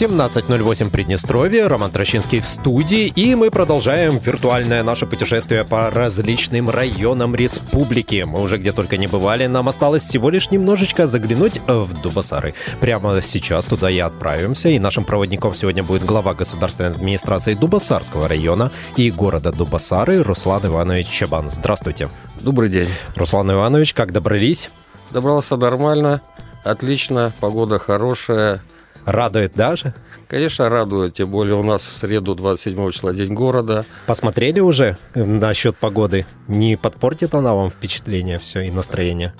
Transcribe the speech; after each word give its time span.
17.08 0.00 0.88
Приднестровье, 0.88 1.66
Роман 1.66 1.90
Трощинский 1.90 2.40
в 2.40 2.48
студии, 2.48 3.08
и 3.08 3.34
мы 3.34 3.50
продолжаем 3.50 4.16
виртуальное 4.16 4.82
наше 4.82 5.04
путешествие 5.04 5.62
по 5.62 5.90
различным 5.90 6.70
районам 6.70 7.34
республики. 7.34 8.24
Мы 8.26 8.40
уже 8.40 8.56
где 8.56 8.72
только 8.72 8.96
не 8.96 9.08
бывали, 9.08 9.44
нам 9.44 9.68
осталось 9.68 10.02
всего 10.02 10.30
лишь 10.30 10.50
немножечко 10.50 11.06
заглянуть 11.06 11.60
в 11.66 12.00
Дубасары. 12.00 12.54
Прямо 12.80 13.20
сейчас 13.20 13.66
туда 13.66 13.90
и 13.90 13.98
отправимся, 13.98 14.70
и 14.70 14.78
нашим 14.78 15.04
проводником 15.04 15.54
сегодня 15.54 15.82
будет 15.82 16.06
глава 16.06 16.32
государственной 16.32 16.92
администрации 16.92 17.52
Дубасарского 17.52 18.26
района 18.26 18.70
и 18.96 19.10
города 19.10 19.52
Дубасары 19.52 20.22
Руслан 20.22 20.64
Иванович 20.64 21.08
Чабан. 21.08 21.50
Здравствуйте. 21.50 22.08
Добрый 22.40 22.70
день. 22.70 22.88
Руслан 23.16 23.52
Иванович, 23.52 23.92
как 23.92 24.12
добрались? 24.12 24.70
Добрался 25.10 25.58
нормально, 25.58 26.22
отлично, 26.64 27.34
погода 27.40 27.78
хорошая, 27.78 28.62
Радует 29.06 29.54
даже? 29.54 29.94
Конечно, 30.28 30.68
радует, 30.68 31.14
тем 31.14 31.30
более 31.30 31.56
у 31.56 31.62
нас 31.62 31.84
в 31.84 31.96
среду 31.96 32.34
27 32.34 32.90
числа 32.92 33.12
День 33.12 33.34
города. 33.34 33.84
Посмотрели 34.06 34.60
уже 34.60 34.96
насчет 35.14 35.76
погоды? 35.76 36.26
Не 36.46 36.76
подпортит 36.76 37.34
она 37.34 37.54
вам 37.54 37.70
впечатление 37.70 38.38
все 38.38 38.60
и 38.60 38.70
настроение? 38.70 39.32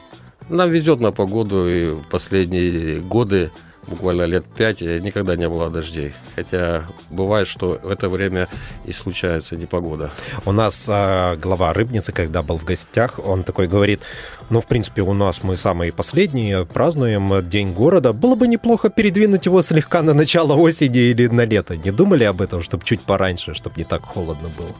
Нам 0.49 0.71
везет 0.71 0.99
на 1.01 1.13
погоду, 1.13 1.69
и 1.69 1.95
последние 2.11 3.01
годы 3.01 3.53
буквально 3.91 4.23
лет 4.23 4.45
пять 4.47 4.81
никогда 4.81 5.37
не 5.37 5.49
было 5.49 5.69
дождей. 5.69 6.15
Хотя 6.37 6.87
бывает, 7.11 7.49
что 7.49 7.81
в 7.83 7.91
это 7.91 8.09
время 8.09 8.49
и 8.87 8.93
случается 8.93 9.57
непогода. 9.57 10.11
У 10.47 10.53
нас 10.53 10.89
э, 10.89 11.37
глава 11.37 11.73
Рыбницы, 11.73 12.13
когда 12.13 12.43
был 12.43 12.57
в 12.57 12.65
гостях, 12.65 13.19
он 13.19 13.43
такой 13.43 13.67
говорит, 13.67 14.01
ну, 14.49 14.61
в 14.61 14.67
принципе, 14.67 15.03
у 15.03 15.13
нас 15.13 15.43
мы 15.43 15.57
самые 15.57 15.93
последние, 15.93 16.65
празднуем 16.65 17.49
День 17.49 17.73
города. 17.73 18.13
Было 18.13 18.37
бы 18.37 18.47
неплохо 18.49 18.89
передвинуть 18.89 19.47
его 19.47 19.63
слегка 19.63 20.03
на 20.03 20.15
начало 20.15 20.55
осени 20.55 20.99
или 20.99 21.27
на 21.27 21.45
лето. 21.45 21.77
Не 21.77 21.91
думали 21.91 22.25
об 22.25 22.41
этом, 22.41 22.63
чтобы 22.63 22.85
чуть 22.85 23.01
пораньше, 23.01 23.55
чтобы 23.55 23.75
не 23.77 23.85
так 23.85 24.03
холодно 24.03 24.49
было? 24.57 24.71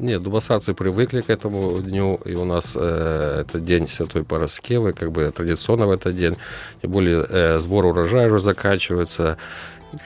Нет, 0.00 0.22
дубасарцы 0.22 0.72
привыкли 0.72 1.20
к 1.20 1.28
этому 1.28 1.78
дню, 1.82 2.18
и 2.24 2.34
у 2.34 2.46
нас 2.46 2.72
э, 2.74 3.42
это 3.42 3.60
день 3.60 3.86
Святой 3.86 4.24
Пороскевы, 4.24 4.94
как 4.94 5.12
бы 5.12 5.30
традиционно 5.30 5.86
в 5.86 5.90
этот 5.90 6.16
день. 6.16 6.38
Тем 6.80 6.90
более 6.90 7.26
э, 7.28 7.58
сбор 7.58 7.84
урожая 7.84 8.28
уже 8.28 8.40
заканчивается. 8.40 9.36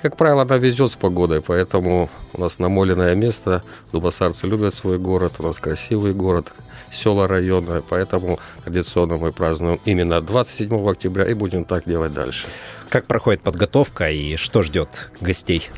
Как 0.03 0.17
правило, 0.17 0.43
она 0.43 0.57
везет 0.57 0.91
с 0.91 0.97
погодой, 0.97 1.43
поэтому 1.43 2.11
у 2.33 2.41
нас 2.41 2.59
намоленное 2.59 3.15
место. 3.15 3.63
Дубасарцы 3.93 4.49
любят 4.49 4.75
свой 4.75 4.99
город, 4.99 5.35
у 5.39 5.45
нас 5.45 5.61
красивый 5.61 6.13
город, 6.13 6.49
села 6.93 7.29
района, 7.29 7.81
поэтому 7.89 8.41
традиционно 8.65 9.15
мы 9.15 9.31
празднуем 9.31 9.79
именно 9.85 10.21
27 10.21 10.91
октября 10.91 11.31
и 11.31 11.35
будем 11.35 11.65
так 11.65 11.85
делать 11.87 12.13
дальше. 12.13 12.49
Как 12.89 13.07
проходит 13.07 13.43
подготовка 13.43 14.11
и 14.11 14.35
что 14.35 14.65
ждет 14.65 15.13
гостей? 15.21 15.71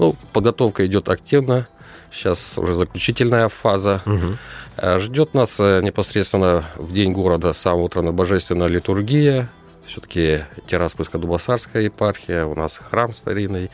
Ну, 0.00 0.16
подготовка 0.32 0.84
идет 0.84 1.08
активно. 1.08 1.68
Сейчас 2.12 2.58
уже 2.58 2.74
заключительная 2.74 3.48
фаза. 3.48 4.02
Угу. 4.06 4.98
Ждет 5.00 5.34
нас 5.34 5.60
э, 5.60 5.80
непосредственно 5.82 6.64
в 6.76 6.92
день 6.92 7.12
города 7.12 7.52
с 7.52 7.58
самого 7.58 7.82
утра 7.82 8.02
на 8.02 8.12
божественная 8.12 8.68
литургия. 8.68 9.48
Все-таки 9.86 10.44
Тираспольско-Дубасарская 10.68 11.82
епархия, 11.82 12.44
у 12.46 12.54
нас 12.54 12.78
храм 12.78 13.12
старинный. 13.12 13.70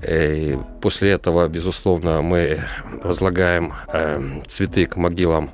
Э, 0.00 0.34
и 0.34 0.58
после 0.80 1.10
этого, 1.10 1.46
безусловно, 1.48 2.22
мы 2.22 2.60
возлагаем 3.02 3.74
цветы 4.46 4.86
к 4.86 4.96
могилам 4.96 5.50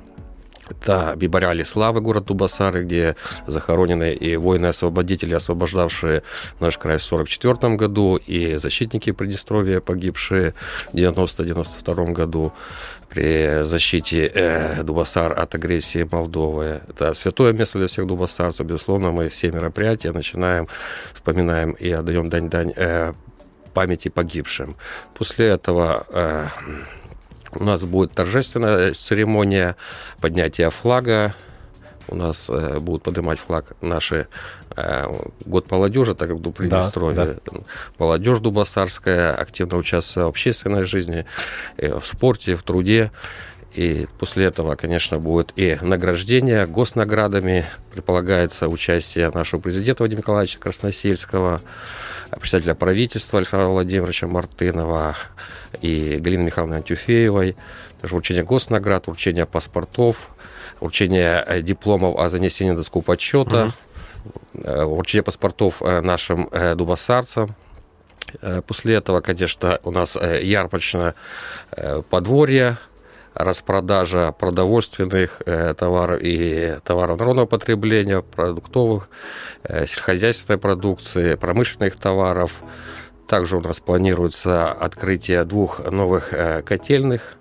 это 0.69 1.13
Бибаряли 1.15 1.63
Славы, 1.63 2.01
город 2.01 2.25
Дубасары, 2.25 2.83
где 2.83 3.15
захоронены 3.47 4.13
и 4.13 4.35
воины-освободители, 4.35 5.33
освобождавшие 5.33 6.23
наш 6.59 6.77
край 6.77 6.97
в 6.97 7.05
1944 7.05 7.75
году, 7.75 8.17
и 8.17 8.55
защитники 8.55 9.11
Приднестровья, 9.11 9.79
погибшие 9.79 10.53
в 10.91 10.95
1990-1992 10.95 12.11
году 12.11 12.53
при 13.09 13.63
защите 13.63 14.31
э, 14.33 14.83
Дубасар 14.83 15.37
от 15.37 15.55
агрессии 15.55 16.07
Молдовы. 16.09 16.81
Это 16.87 17.13
святое 17.15 17.53
место 17.53 17.79
для 17.79 17.87
всех 17.87 18.05
дубасарцев. 18.05 18.65
Безусловно, 18.67 19.11
мы 19.11 19.29
все 19.29 19.51
мероприятия 19.51 20.11
начинаем, 20.11 20.67
вспоминаем 21.13 21.71
и 21.71 21.89
отдаем 21.89 22.29
дань-дань 22.29 22.71
э, 22.75 23.13
памяти 23.73 24.09
погибшим. 24.09 24.75
После 25.15 25.47
этого 25.47 26.05
э, 26.11 26.47
у 27.55 27.63
нас 27.63 27.83
будет 27.83 28.13
торжественная 28.13 28.93
церемония 28.93 29.75
поднятия 30.21 30.69
флага. 30.69 31.33
У 32.07 32.15
нас 32.15 32.49
э, 32.49 32.79
будут 32.79 33.03
поднимать 33.03 33.37
флаг 33.37 33.73
наши 33.81 34.27
э, 34.75 35.05
год 35.45 35.69
молодежи, 35.69 36.15
так 36.15 36.29
как 36.29 36.37
в 36.37 36.51
Приднестровье. 36.51 37.15
Да, 37.15 37.25
да. 37.25 37.59
Молодежь 37.99 38.39
дубасарская 38.39 39.33
активно 39.33 39.77
участвует 39.77 40.25
в 40.25 40.29
общественной 40.29 40.85
жизни, 40.85 41.25
э, 41.77 41.99
в 41.99 42.05
спорте, 42.05 42.55
в 42.55 42.63
труде. 42.63 43.11
И 43.73 44.07
после 44.17 44.45
этого, 44.45 44.75
конечно, 44.75 45.19
будет 45.19 45.53
и 45.55 45.77
награждение 45.81 46.65
госнаградами. 46.65 47.65
Предполагается 47.93 48.67
участие 48.67 49.29
нашего 49.29 49.59
президента 49.59 50.01
Владимира 50.01 50.21
Николаевича 50.21 50.59
Красносельского, 50.59 51.61
председателя 52.31 52.73
правительства 52.73 53.39
Александра 53.39 53.67
Владимировича 53.67 54.27
Мартынова, 54.27 55.15
и 55.81 56.17
Галины 56.19 56.45
Михайловны 56.45 56.75
Антюфеевой, 56.75 57.55
также 58.01 58.15
вручение 58.15 58.43
госнаград, 58.43 59.07
вручение 59.07 59.45
паспортов, 59.45 60.29
вручение 60.79 61.43
э, 61.45 61.61
дипломов 61.61 62.17
о 62.17 62.29
занесении 62.29 62.73
доску 62.73 63.01
подсчета, 63.01 63.71
угу. 64.53 64.95
вручение 64.95 65.23
паспортов 65.23 65.81
э, 65.81 66.01
нашим 66.01 66.49
дубасарцам. 66.75 67.55
После 68.67 68.93
этого, 68.93 69.21
конечно, 69.21 69.79
у 69.83 69.89
нас 69.89 70.15
ярмарочное 70.15 71.15
подворье, 72.11 72.77
распродажа 73.39 74.31
продовольственных 74.31 75.41
товаров 75.77 76.19
и 76.21 76.77
товаров 76.83 77.19
народного 77.19 77.45
потребления, 77.47 78.21
продуктовых, 78.21 79.09
сельскохозяйственной 79.67 80.59
продукции, 80.59 81.35
промышленных 81.35 81.95
товаров, 81.95 82.61
также 83.29 83.57
у 83.57 83.61
нас 83.61 83.79
планируется 83.79 84.71
открытие 84.71 85.43
двух 85.45 85.79
новых 85.85 86.33
э, 86.33 86.63
котельных 86.63 87.35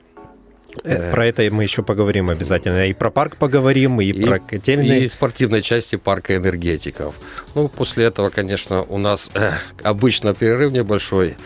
э, 0.85 1.13
про 1.13 1.25
это 1.25 1.49
мы 1.51 1.63
еще 1.63 1.83
поговорим 1.83 2.29
обязательно. 2.29 2.87
И 2.87 2.93
про 2.93 3.11
парк 3.11 3.37
поговорим, 3.37 3.99
и, 4.01 4.05
и 4.05 4.27
про 4.27 4.39
котельные. 4.39 5.05
И 5.05 5.09
спортивной 5.09 5.63
части 5.63 5.97
парка 5.97 6.37
энергетиков. 6.37 7.15
Ну, 7.55 7.69
после 7.69 8.05
этого, 8.05 8.29
конечно, 8.29 8.83
у 8.83 8.99
нас 8.99 9.31
э, 9.35 9.53
обычно 9.83 10.35
перерыв 10.35 10.73
небольшой. 10.73 11.39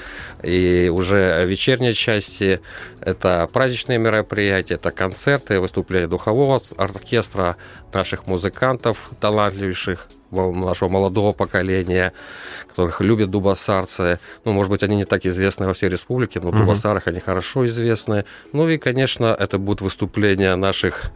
И 0.42 0.90
уже 0.92 1.44
вечерней 1.46 1.94
части 1.94 2.60
это 3.00 3.48
праздничные 3.52 3.98
мероприятия, 3.98 4.74
это 4.74 4.90
концерты, 4.90 5.60
выступления 5.60 6.08
духового 6.08 6.60
оркестра, 6.76 7.56
наших 7.92 8.26
музыкантов 8.26 9.10
талантливейших, 9.20 10.08
нашего 10.30 10.88
молодого 10.88 11.32
поколения, 11.32 12.12
которых 12.68 13.00
любят 13.00 13.30
дубасарцы. 13.30 14.18
Ну, 14.44 14.52
может 14.52 14.70
быть, 14.70 14.82
они 14.82 14.96
не 14.96 15.04
так 15.04 15.26
известны 15.26 15.66
во 15.66 15.74
всей 15.74 15.90
республике, 15.90 16.40
но 16.40 16.50
в 16.50 16.58
дубасарах 16.58 17.06
они 17.06 17.20
хорошо 17.20 17.66
известны. 17.66 18.24
Ну 18.52 18.68
и, 18.68 18.78
конечно, 18.78 19.36
это 19.38 19.58
будут 19.58 19.82
выступления 19.82 20.56
наших 20.56 21.12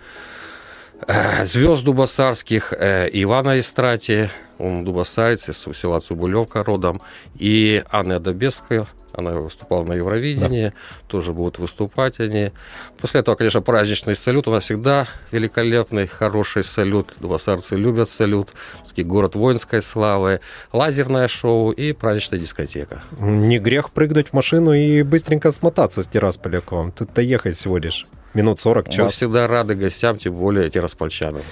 э, 1.06 1.44
звезд 1.47 1.82
дубасарских, 1.82 2.72
э, 2.72 3.08
Ивана 3.12 3.58
Истрати, 3.58 4.31
он 4.59 4.84
дубасарец 4.84 5.49
из 5.49 5.59
села 5.77 6.00
Цубулевка 6.00 6.65
родом, 6.65 7.00
и 7.39 7.83
Анна 7.91 8.21
Добеская, 8.21 8.87
она 9.17 9.33
выступала 9.33 9.84
на 9.84 9.94
Евровидении, 9.94 10.69
да. 10.69 10.75
тоже 11.08 11.32
будут 11.32 11.58
выступать 11.58 12.20
они. 12.20 12.53
После 13.00 13.20
этого, 13.20 13.35
конечно, 13.35 13.62
праздничный 13.62 14.14
салют. 14.14 14.47
У 14.47 14.50
нас 14.50 14.64
всегда 14.64 15.06
великолепный, 15.32 16.06
хороший 16.06 16.62
салют. 16.62 17.14
Дубасарцы 17.19 17.76
любят 17.76 18.11
салют. 18.11 18.50
Все-таки 18.85 19.05
город 19.05 19.35
воинской 19.35 19.81
славы. 19.82 20.41
Лазерное 20.73 21.29
шоу 21.29 21.70
и 21.70 21.93
праздничная 21.93 22.38
дискотека. 22.38 23.02
Не 23.19 23.59
грех 23.59 23.91
прыгнуть 23.91 24.29
в 24.29 24.32
машину 24.35 24.73
и 24.75 25.02
быстренько 25.02 25.50
смотаться 25.50 26.02
с 26.02 26.06
Тирасполя 26.06 26.61
к 26.61 26.73
вам. 26.73 26.93
Тут-то 26.93 27.23
ехать 27.23 27.56
всего 27.56 27.79
лишь 27.79 28.06
минут 28.37 28.61
40 28.61 28.88
час. 28.91 29.05
Мы 29.05 29.11
всегда 29.11 29.47
рады 29.47 29.75
гостям, 29.75 30.19
тем 30.19 30.35
более 30.35 30.71
тираспольчанам. 30.71 31.43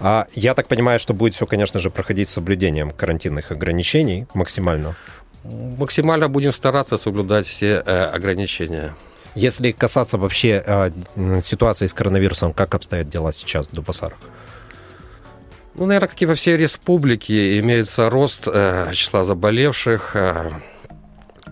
А 0.00 0.26
я 0.34 0.54
так 0.54 0.68
понимаю, 0.68 0.98
что 0.98 1.14
будет 1.14 1.34
все, 1.34 1.46
конечно 1.46 1.80
же, 1.80 1.90
проходить 1.90 2.28
с 2.28 2.32
соблюдением 2.32 2.90
карантинных 2.90 3.50
ограничений 3.52 4.26
максимально 4.34 4.94
максимально 5.44 6.28
будем 6.28 6.52
стараться 6.52 6.96
соблюдать 6.96 7.46
все 7.46 7.82
э, 7.84 8.04
ограничения. 8.04 8.94
Если 9.34 9.72
касаться 9.72 10.16
вообще 10.16 10.62
э, 10.64 10.90
ситуации 11.40 11.86
с 11.86 11.94
коронавирусом, 11.94 12.52
как 12.52 12.74
обстоят 12.74 13.08
дела 13.08 13.32
сейчас 13.32 13.66
в 13.68 13.72
Дубасарах? 13.72 14.18
Ну, 15.74 15.86
наверное, 15.86 16.08
как 16.08 16.22
и 16.22 16.26
во 16.26 16.34
всей 16.34 16.56
республике, 16.56 17.58
имеется 17.58 18.08
рост 18.08 18.44
э, 18.46 18.90
числа 18.92 19.24
заболевших. 19.24 20.14
Э, 20.14 20.52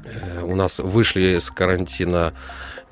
э, 0.05 0.43
у 0.45 0.55
нас 0.55 0.79
вышли 0.79 1.39
из 1.39 1.51
карантина 1.51 2.33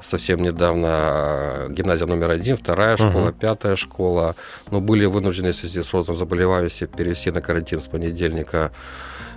совсем 0.02 0.42
недавно 0.42 0.86
э, 0.88 1.66
гимназия 1.70 2.06
номер 2.06 2.30
один, 2.30 2.56
вторая 2.56 2.96
школа, 2.96 3.28
uh-huh. 3.28 3.38
пятая 3.38 3.76
школа, 3.76 4.36
но 4.70 4.80
были 4.80 5.04
вынуждены 5.06 5.52
в 5.52 5.56
связи 5.56 5.82
с 5.82 5.92
ростом 5.92 6.14
заболеваемости 6.14 6.86
перевести 6.86 7.30
на 7.30 7.40
карантин 7.40 7.80
с 7.80 7.86
понедельника 7.86 8.72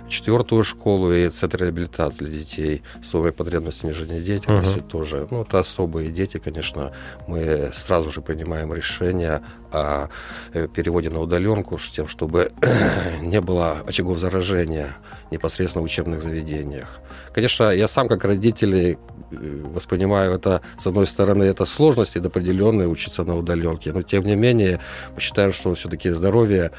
четвертую 0.08 0.64
школу 0.64 1.12
и 1.12 1.28
центр 1.28 1.64
реабилитации 1.64 2.24
для 2.24 2.38
детей 2.38 2.82
с 3.02 3.08
своими 3.08 3.30
потребностями 3.30 3.92
жизнедеятельности 3.92 4.78
uh-huh. 4.78 4.88
тоже. 4.88 5.26
Ну, 5.30 5.42
это 5.42 5.58
особые 5.58 6.10
дети, 6.10 6.38
конечно. 6.38 6.92
Мы 7.26 7.70
сразу 7.74 8.10
же 8.10 8.20
принимаем 8.20 8.72
решение 8.74 9.42
о 9.72 10.08
э, 10.52 10.68
переводе 10.68 11.10
на 11.10 11.20
удаленку, 11.20 11.78
с 11.78 11.90
тем, 11.90 12.06
чтобы 12.06 12.52
не 13.22 13.40
было 13.40 13.78
очагов 13.86 14.18
заражения 14.18 14.96
непосредственно 15.30 15.82
в 15.82 15.86
учебных 15.86 16.22
заведениях. 16.22 17.00
Конечно, 17.32 17.70
я 17.70 17.88
сам 17.88 18.08
как 18.08 18.24
родитель 18.24 18.96
воспринимаю 19.30 20.34
это, 20.34 20.60
с 20.78 20.86
одной 20.86 21.06
стороны, 21.06 21.44
это 21.44 21.64
сложности 21.64 22.18
определенные 22.18 22.88
учиться 22.88 23.24
на 23.24 23.36
удаленке, 23.36 23.92
но 23.92 24.02
тем 24.02 24.24
не 24.24 24.36
менее 24.36 24.80
мы 25.14 25.20
считаем, 25.20 25.52
что 25.52 25.74
все-таки 25.74 26.10
здоровье 26.10 26.70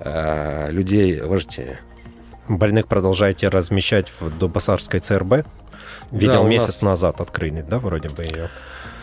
э, 0.00 0.70
людей 0.70 1.20
важнее. 1.20 1.80
Больных 2.48 2.88
продолжаете 2.88 3.48
размещать 3.48 4.12
в 4.20 4.36
Дубасарской 4.38 5.00
ЦРБ? 5.00 5.46
Видел, 6.10 6.42
да, 6.42 6.48
месяц 6.48 6.82
нас... 6.82 6.82
назад 6.82 7.20
открыли, 7.20 7.62
да, 7.62 7.78
вроде 7.78 8.08
бы 8.08 8.24
ее? 8.24 8.50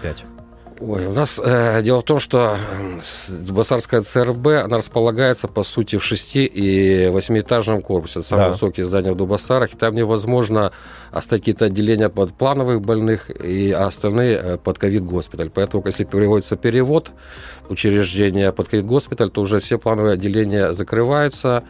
Пять. 0.02 0.24
Ой, 0.82 1.08
у 1.08 1.12
нас 1.12 1.42
э, 1.44 1.82
дело 1.82 2.00
в 2.00 2.04
том, 2.04 2.20
что 2.20 2.56
Басарская 3.50 4.02
ЦРБ, 4.02 4.48
она 4.64 4.78
располагается, 4.78 5.50
по 5.50 5.64
сути, 5.64 5.98
в 5.98 6.04
шести- 6.04 6.46
и 6.46 7.10
восьмиэтажном 7.10 7.82
корпусе. 7.82 8.20
Это 8.20 8.28
самые 8.30 8.46
да. 8.46 8.52
высокие 8.54 8.86
здания 8.86 9.12
в 9.12 9.16
Дубасарах. 9.16 9.74
И 9.74 9.78
там 9.78 9.94
невозможно 9.94 10.72
оставить 11.12 11.42
какие-то 11.42 11.66
отделения 11.66 12.08
под 12.08 12.34
плановых 12.34 12.82
больных, 12.82 13.30
и, 13.30 13.72
а 13.72 13.88
остальные 13.88 14.38
э, 14.38 14.58
под 14.58 14.78
ковид-госпиталь. 14.78 15.50
Поэтому, 15.54 15.84
если 15.86 16.06
переводится 16.06 16.56
перевод 16.56 17.12
учреждения 17.68 18.54
под 18.54 18.70
ковид-госпиталь, 18.70 19.32
то 19.32 19.42
уже 19.42 19.60
все 19.60 19.80
плановые 19.80 20.14
отделения 20.14 20.74
закрываются. 20.74 21.66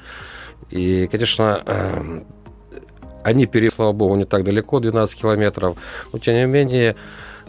И, 0.70 1.08
конечно, 1.08 1.64
э, 1.66 2.22
они 3.24 3.48
перешли, 3.48 3.76
слава 3.76 3.92
богу, 3.92 4.16
не 4.18 4.26
так 4.26 4.44
далеко, 4.44 4.80
12 4.80 5.20
километров. 5.20 5.78
Но, 6.14 6.20
тем 6.20 6.36
не 6.36 6.46
менее, 6.46 6.96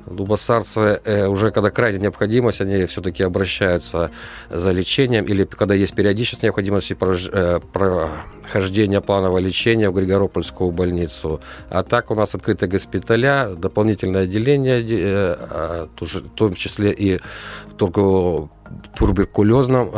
Дубосарцы 0.06 1.00
э, 1.04 1.26
уже 1.26 1.50
когда 1.50 1.70
крайняя 1.70 2.02
необходимость, 2.02 2.60
они 2.60 2.86
все-таки 2.86 3.22
обращаются 3.22 4.10
за 4.50 4.72
лечением, 4.72 5.24
или 5.24 5.44
когда 5.44 5.74
есть 5.74 5.94
периодичность 5.94 6.42
необходимости 6.42 6.96
э, 7.00 7.60
прохождения 7.72 9.00
планового 9.00 9.38
лечения 9.38 9.90
в 9.90 9.94
Григоропольскую 9.94 10.70
больницу. 10.70 11.40
А 11.68 11.82
так 11.82 12.10
у 12.10 12.14
нас 12.14 12.34
открытые 12.34 12.68
госпиталя, 12.68 13.54
дополнительное 13.56 14.22
отделение, 14.22 14.80
э, 14.80 15.36
а, 15.38 15.88
в 16.00 16.28
том 16.34 16.54
числе 16.54 16.92
и 16.92 17.20
в 17.68 18.48
туберкулезном 18.96 19.92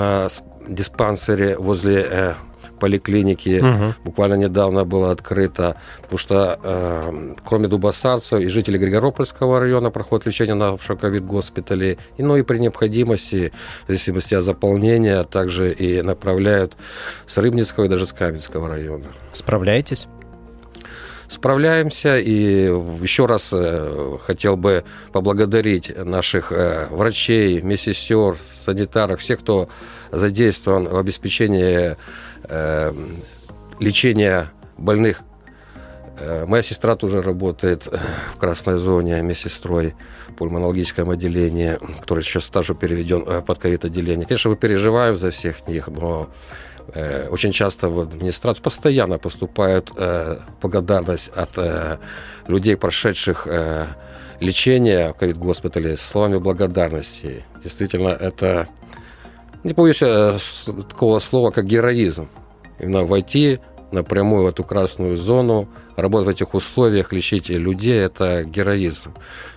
диспансере 0.69 1.56
возле 1.58 2.34
поликлиники 2.82 3.61
угу. 3.61 3.94
буквально 4.05 4.34
недавно 4.34 4.84
было 4.84 5.12
открыто, 5.12 5.76
потому 6.02 6.19
что 6.19 6.58
э, 6.64 7.34
кроме 7.44 7.69
дубосарцев 7.69 8.40
и 8.40 8.49
жители 8.49 8.76
Григоропольского 8.76 9.61
района 9.61 9.93
проходят 9.93 10.26
лечение 10.26 10.56
на 10.56 10.76
ковид-госпитале, 10.76 11.96
и, 12.17 12.23
ну 12.25 12.37
и 12.37 12.43
при 12.43 12.58
необходимости, 12.58 13.52
в 13.84 13.87
зависимости 13.87 14.34
от 14.34 14.43
заполнения, 14.43 15.23
также 15.23 15.73
и 15.73 16.02
направляют 16.02 16.76
с 17.29 17.38
Рыбницкого 17.38 17.84
и 17.84 17.88
даже 17.88 18.05
с 18.05 18.12
Каменского 18.12 18.69
района. 18.69 19.06
Справляетесь? 19.32 20.08
справляемся. 21.28 22.19
И 22.19 22.67
еще 23.02 23.26
раз 23.26 23.52
э, 23.55 24.19
хотел 24.26 24.56
бы 24.56 24.85
поблагодарить 25.12 25.96
наших 25.96 26.52
э, 26.52 26.88
врачей, 26.90 27.62
медсестер, 27.62 28.37
санитаров, 28.61 29.20
всех, 29.20 29.40
кто 29.40 29.69
задействован 30.12 30.88
в 30.88 30.96
обеспечении 30.96 31.96
э, 32.44 32.93
лечения 33.81 34.50
больных. 34.79 35.21
Э, 36.19 36.44
моя 36.47 36.62
сестра 36.62 36.97
тоже 36.97 37.23
работает 37.23 37.89
в 38.35 38.39
красной 38.39 38.79
зоне 38.79 39.23
медсестрой 39.23 39.94
в 40.29 40.35
пульмонологическом 40.35 41.11
отделении, 41.11 41.79
который 42.00 42.25
сейчас 42.25 42.44
стажу 42.44 42.75
переведен 42.75 43.25
э, 43.27 43.43
под 43.43 43.59
ковид-отделение. 43.59 44.27
Конечно, 44.27 44.50
мы 44.50 44.56
переживаем 44.56 45.17
за 45.17 45.31
всех 45.31 45.67
них, 45.69 45.89
но 45.89 46.29
э, 46.94 47.29
очень 47.29 47.53
часто 47.53 47.89
в 47.89 48.00
администрацию 48.00 48.62
постоянно 48.62 49.19
поступают 49.19 49.93
э, 49.97 50.38
благодарность 50.61 51.29
от 51.35 51.50
э, 51.56 51.99
людей, 52.47 52.77
прошедших 52.77 53.47
э, 53.47 53.87
лечение 54.41 55.12
в 55.12 55.17
ковид-госпитале, 55.17 55.97
со 55.97 56.09
словами 56.09 56.38
благодарности. 56.38 57.45
Действительно, 57.62 58.09
это 58.09 58.69
не 59.64 59.73
боюсь 59.73 60.03
э, 60.03 60.38
такого 60.88 61.19
слова, 61.19 61.50
как 61.50 61.67
героизм. 61.67 62.29
Именно 62.79 63.05
войти 63.05 63.61
напрямую 63.93 64.44
в 64.44 64.47
эту 64.47 64.64
красную 64.64 65.17
зону, 65.17 65.69
работать 65.97 66.26
в 66.26 66.31
этих 66.31 66.55
условиях, 66.55 67.12
лечить 67.12 67.49
людей– 67.49 67.99
это 68.00 68.44
героизм, 68.44 69.14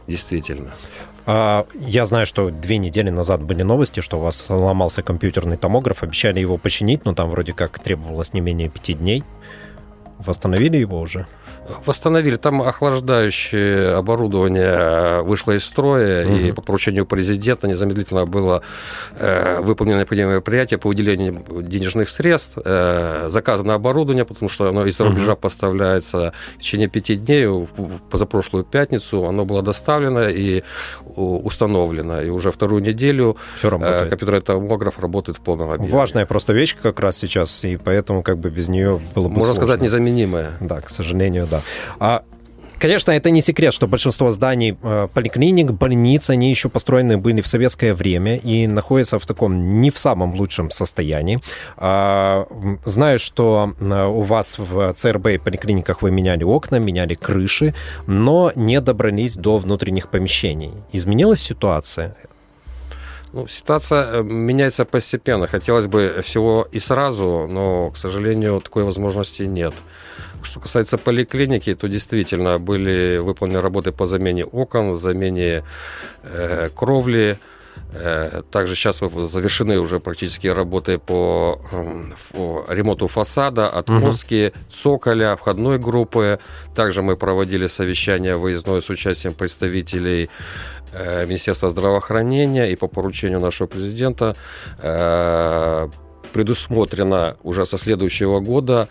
действительно. 0.08 0.72
А, 1.26 1.66
я 1.74 2.06
знаю, 2.06 2.26
что 2.26 2.50
две 2.52 2.78
недели 2.78 3.10
назад 3.10 3.42
были 3.42 3.64
новости, 3.64 4.02
что 4.02 4.18
у 4.18 4.22
вас 4.22 4.38
сломался 4.38 5.02
компьютерный 5.02 5.58
томограф, 5.58 6.04
обещали 6.04 6.40
его 6.40 6.58
починить, 6.58 7.06
но 7.06 7.16
там 7.16 7.30
вроде 7.30 7.54
как 7.54 7.80
требовалось 7.80 8.34
не 8.34 8.42
менее 8.42 8.70
пяти 8.70 8.94
дней. 8.94 9.24
Восстановили 10.20 10.78
его 10.78 11.00
уже? 11.00 11.28
Восстановили. 11.86 12.36
Там 12.36 12.62
охлаждающее 12.62 13.94
оборудование 13.94 15.22
вышло 15.24 15.54
из 15.54 15.64
строя, 15.64 16.26
угу. 16.26 16.36
и 16.36 16.52
по 16.52 16.62
поручению 16.62 17.06
президента 17.06 17.68
незамедлительно 17.68 18.26
было 18.26 18.62
э, 19.18 19.62
выполнено 19.62 19.98
необходимое 19.98 20.34
мероприятие 20.34 20.78
по 20.78 20.90
выделению 20.90 21.44
денежных 21.64 22.10
средств, 22.10 22.60
э, 22.64 23.26
заказано 23.30 23.74
оборудование, 23.74 24.26
потому 24.26 24.48
что 24.48 24.70
оно 24.70 24.86
из-за 24.86 25.06
рубежа 25.06 25.34
угу. 25.34 25.42
поставляется 25.42 26.34
в 26.58 26.60
течение 26.60 26.88
пяти 26.88 27.16
дней, 27.16 27.48
в 27.48 27.68
позапрошлую 28.12 28.64
пятницу 28.64 29.26
оно 29.26 29.44
было 29.46 29.64
доставлено 29.64 30.30
и 30.30 30.64
установлено. 31.16 32.22
И 32.22 32.30
уже 32.30 32.52
вторую 32.52 32.84
неделю 32.84 33.38
Все 33.56 33.70
э, 33.70 34.08
компьютерный 34.08 34.42
томограф 34.42 35.00
работает 35.00 35.40
в 35.40 35.42
полном 35.42 35.72
объеме. 35.72 35.92
Важная 35.92 36.28
просто 36.28 36.54
вещь 36.54 36.76
как 36.80 37.00
раз 37.00 37.18
сейчас, 37.18 37.66
и 37.66 37.78
поэтому 37.78 38.22
как 38.22 38.38
бы 38.38 38.52
без 38.52 38.68
нее 38.68 39.02
было 39.16 39.30
бы 39.30 39.36
Можно 39.36 39.54
сложно. 39.54 39.66
сказать, 39.66 39.82
незаменимая. 39.82 40.52
Да, 40.60 40.82
к 40.82 40.90
сожалению, 40.90 41.48
да 41.50 41.55
да. 41.56 41.62
А 42.00 42.24
Конечно, 42.78 43.12
это 43.12 43.30
не 43.30 43.42
секрет, 43.42 43.74
что 43.74 43.88
большинство 43.88 44.32
зданий 44.32 44.78
э, 44.82 45.08
поликлиник, 45.14 45.72
больниц, 45.72 46.30
они 46.30 46.50
еще 46.50 46.70
построены 46.70 47.18
были 47.18 47.42
в 47.42 47.48
советское 47.48 47.94
время 47.94 48.36
и 48.36 48.68
находятся 48.68 49.18
в 49.18 49.26
таком 49.26 49.80
не 49.80 49.90
в 49.92 49.98
самом 49.98 50.36
лучшем 50.36 50.70
состоянии. 50.70 51.40
А, 51.78 52.46
знаю, 52.84 53.20
что 53.20 53.74
у 53.80 54.22
вас 54.22 54.60
в 54.60 54.94
ЦРБ 54.94 55.28
и 55.28 55.38
поликлиниках 55.38 56.02
вы 56.02 56.12
меняли 56.12 56.44
окна, 56.44 56.80
меняли 56.80 57.16
крыши, 57.16 57.74
но 58.08 58.52
не 58.56 58.82
добрались 58.82 59.36
до 59.36 59.58
внутренних 59.58 60.10
помещений. 60.10 60.72
Изменилась 60.92 61.42
ситуация? 61.42 62.16
Ну, 63.36 63.48
ситуация 63.48 64.06
э, 64.06 64.24
меняется 64.24 64.86
постепенно. 64.86 65.48
Хотелось 65.48 65.88
бы 65.88 66.22
всего 66.24 66.68
и 66.72 66.80
сразу, 66.80 67.48
но, 67.50 67.92
к 67.92 67.98
сожалению, 67.98 68.62
такой 68.62 68.84
возможности 68.84 69.44
нет. 69.44 69.74
Что 70.46 70.60
касается 70.60 70.98
поликлиники, 70.98 71.74
то 71.76 71.88
действительно 71.88 72.60
были 72.60 73.18
выполнены 73.18 73.62
работы 73.62 73.92
по 73.92 74.06
замене 74.06 74.46
окон, 74.46 74.96
замене 74.96 75.64
э, 76.24 76.70
кровли. 76.76 77.38
Э, 77.94 78.42
также 78.52 78.76
сейчас 78.76 79.00
завершены 79.00 79.80
уже 79.80 80.00
практически 80.00 80.48
работы 80.48 80.98
по, 80.98 81.60
по 82.32 82.66
ремонту 82.70 83.08
фасада, 83.08 83.70
отмостки, 83.70 84.54
угу. 84.54 84.64
цоколя, 84.70 85.36
входной 85.36 85.80
группы. 85.80 86.40
Также 86.76 87.02
мы 87.02 87.18
проводили 87.18 87.68
совещание 87.68 88.36
выездное 88.36 88.82
с 88.82 88.90
участием 88.90 89.34
представителей 89.34 90.30
э, 90.94 91.26
Министерства 91.26 91.70
здравоохранения 91.70 92.72
и 92.72 92.76
по 92.76 92.88
поручению 92.88 93.40
нашего 93.40 93.68
президента 93.68 94.36
э, 94.80 95.88
предусмотрено 96.36 97.38
уже 97.44 97.66
со 97.66 97.78
следующего 97.78 98.42
года 98.42 98.90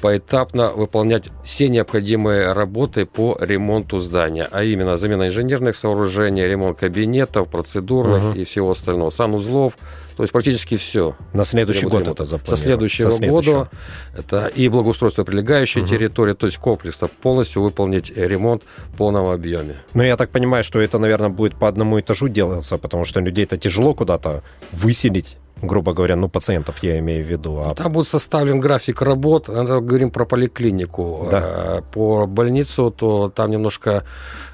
поэтапно 0.00 0.70
выполнять 0.70 1.24
все 1.42 1.68
необходимые 1.68 2.52
работы 2.52 3.04
по 3.04 3.36
ремонту 3.40 3.98
здания, 3.98 4.46
а 4.52 4.62
именно 4.62 4.96
замена 4.96 5.26
инженерных 5.26 5.76
сооружений, 5.76 6.46
ремонт 6.46 6.78
кабинетов, 6.78 7.48
процедурных 7.48 8.30
угу. 8.30 8.38
и 8.38 8.44
всего 8.44 8.70
остального, 8.70 9.10
санузлов, 9.10 9.76
то 10.16 10.22
есть 10.22 10.32
практически 10.32 10.76
все. 10.76 11.16
На 11.32 11.44
следующий 11.44 11.86
год 11.86 12.06
это 12.06 12.24
запланировано? 12.24 12.56
Со 12.56 12.62
следующего, 12.62 13.10
Со 13.10 13.16
следующего 13.16 13.52
года 13.52 13.70
это 14.16 14.46
и 14.46 14.68
благоустройство 14.68 15.24
прилегающей 15.24 15.80
угу. 15.80 15.88
территории, 15.88 16.34
то 16.34 16.46
есть 16.46 16.58
комплексно 16.58 17.08
полностью 17.08 17.62
выполнить 17.62 18.16
ремонт 18.16 18.62
в 18.92 18.96
полном 18.96 19.26
объеме. 19.26 19.78
Ну, 19.94 20.04
я 20.04 20.16
так 20.16 20.30
понимаю, 20.30 20.62
что 20.62 20.80
это, 20.80 20.98
наверное, 20.98 21.30
будет 21.30 21.56
по 21.56 21.66
одному 21.66 21.98
этажу 21.98 22.28
делаться, 22.28 22.78
потому 22.78 23.04
что 23.04 23.18
людей 23.18 23.46
это 23.46 23.58
тяжело 23.58 23.94
куда-то 23.94 24.44
выселить 24.70 25.38
грубо 25.62 25.92
говоря, 25.92 26.16
ну, 26.16 26.28
пациентов 26.28 26.82
я 26.82 26.98
имею 26.98 27.24
в 27.24 27.28
виду. 27.28 27.58
А... 27.58 27.74
Там 27.74 27.92
будет 27.92 28.08
составлен 28.08 28.60
график 28.60 29.02
работ, 29.02 29.48
это 29.48 29.80
говорим 29.80 30.10
про 30.10 30.24
поликлинику. 30.24 31.28
Да. 31.30 31.42
Э, 31.44 31.82
По 31.92 32.26
больницу, 32.26 32.90
то 32.90 33.28
там 33.28 33.50
немножко 33.50 34.04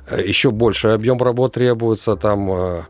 э, 0.08 0.22
еще 0.22 0.50
больше 0.50 0.88
объем 0.88 1.18
работ 1.22 1.54
требуется, 1.54 2.16
там 2.16 2.50
э, 2.52 2.82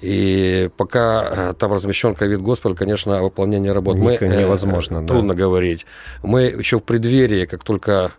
и 0.00 0.70
пока 0.76 1.50
э, 1.50 1.52
там 1.58 1.72
размещен 1.72 2.14
ковид-госпиталь, 2.14 2.74
конечно, 2.74 3.22
выполнение 3.22 3.72
работ 3.72 3.96
мы, 3.98 4.12
Ник- 4.12 4.22
э, 4.22 4.40
невозможно, 4.42 5.02
да. 5.02 5.08
трудно 5.08 5.34
говорить. 5.34 5.84
Мы 6.22 6.42
еще 6.42 6.78
в 6.78 6.82
преддверии, 6.82 7.44
как 7.44 7.64
только 7.64 8.12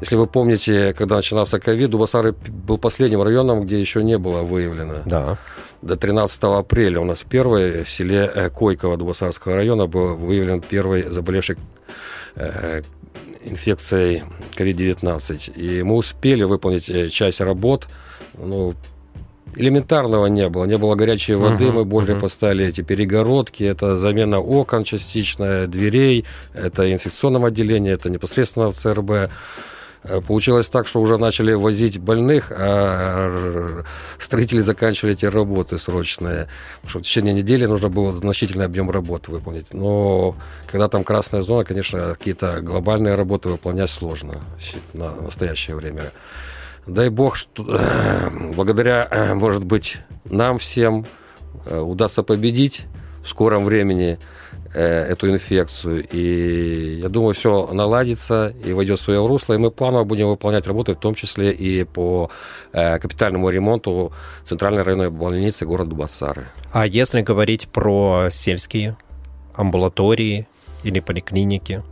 если 0.00 0.16
вы 0.16 0.26
помните, 0.26 0.94
когда 0.94 1.16
начинался 1.16 1.60
ковид, 1.60 1.90
Дубасары 1.90 2.32
был 2.32 2.78
последним 2.78 3.22
районом, 3.22 3.64
где 3.64 3.80
еще 3.80 4.02
не 4.02 4.18
было 4.18 4.42
выявлено. 4.42 4.96
Да. 5.06 5.38
До 5.82 5.96
13 5.96 6.42
апреля 6.44 7.00
у 7.00 7.04
нас 7.04 7.24
первый 7.28 7.84
в 7.84 7.90
селе 7.90 8.30
э, 8.34 8.50
Койково 8.50 8.96
Дубасарского 8.96 9.54
района 9.54 9.86
был 9.86 10.16
выявлен 10.16 10.60
первый 10.60 11.02
заболевший 11.04 11.56
э, 12.36 12.82
инфекцией 13.44 14.22
COVID-19. 14.56 15.52
И 15.54 15.82
мы 15.82 15.96
успели 15.96 16.44
выполнить 16.44 16.90
э, 16.90 17.08
часть 17.08 17.40
работ. 17.40 17.88
Ну, 18.36 18.74
элементарного 19.56 20.26
не 20.26 20.48
было. 20.48 20.64
Не 20.64 20.78
было 20.78 20.94
горячей 20.94 21.34
воды, 21.34 21.66
Мгм, 21.66 21.76
мы 21.76 21.84
более 21.84 22.14
мгм. 22.14 22.22
поставили 22.22 22.66
эти 22.66 22.82
перегородки, 22.82 23.64
это 23.64 23.96
замена 23.96 24.38
окон 24.38 24.84
частичная, 24.84 25.66
дверей, 25.66 26.24
это 26.54 26.92
инфекционном 26.92 27.44
отделении, 27.44 27.92
это 27.92 28.10
непосредственно 28.10 28.70
в 28.70 28.74
ЦРБ. 28.74 29.30
Э, 30.02 30.20
Получилось 30.20 30.68
так, 30.68 30.86
что 30.86 31.00
уже 31.00 31.18
начали 31.18 31.52
возить 31.52 31.98
больных, 31.98 32.52
а 32.56 33.28
р- 33.28 33.86
строители 34.18 34.60
заканчивали 34.60 35.14
эти 35.14 35.26
работы 35.26 35.78
срочные. 35.78 36.48
Потому 36.76 36.90
что 36.90 36.98
в 37.00 37.02
течение 37.02 37.34
недели 37.34 37.66
нужно 37.66 37.88
было 37.88 38.12
значительный 38.12 38.64
объем 38.64 38.90
работ 38.90 39.28
выполнить. 39.28 39.72
Но 39.74 40.34
когда 40.66 40.88
там 40.88 41.04
красная 41.04 41.42
зона, 41.42 41.64
конечно, 41.64 42.14
какие-то 42.18 42.60
глобальные 42.60 43.14
работы 43.14 43.48
выполнять 43.48 43.90
сложно 43.90 44.40
на 44.94 45.14
настоящее 45.16 45.76
время. 45.76 46.12
Дай 46.86 47.10
бог, 47.10 47.36
что 47.36 47.64
э, 47.68 48.30
благодаря, 48.54 49.06
э, 49.10 49.34
может 49.34 49.64
быть, 49.64 49.98
нам 50.24 50.58
всем 50.58 51.04
э, 51.66 51.78
удастся 51.78 52.22
победить 52.22 52.86
в 53.22 53.28
скором 53.28 53.64
времени 53.66 54.18
э, 54.18 54.18
эту 54.78 55.30
инфекцию. 55.30 56.06
И 56.10 57.00
я 57.02 57.08
думаю, 57.08 57.34
все 57.34 57.68
наладится 57.72 58.54
и 58.64 58.72
войдет 58.72 58.98
в 58.98 59.02
свое 59.02 59.26
русло. 59.26 59.54
И 59.54 59.58
мы 59.58 59.70
планово 59.70 60.04
будем 60.04 60.28
выполнять 60.28 60.66
работы, 60.66 60.92
в 60.92 60.96
том 60.96 61.14
числе 61.14 61.52
и 61.52 61.84
по 61.84 62.30
э, 62.72 62.98
капитальному 62.98 63.50
ремонту 63.50 64.12
Центральной 64.44 64.82
районной 64.82 65.10
больницы 65.10 65.66
города 65.66 65.90
Дубасары. 65.90 66.48
А 66.72 66.86
если 66.86 67.22
говорить 67.22 67.68
про 67.68 68.28
сельские 68.30 68.96
амбулатории 69.54 70.46
или 70.82 71.00
поликлиники, 71.00 71.82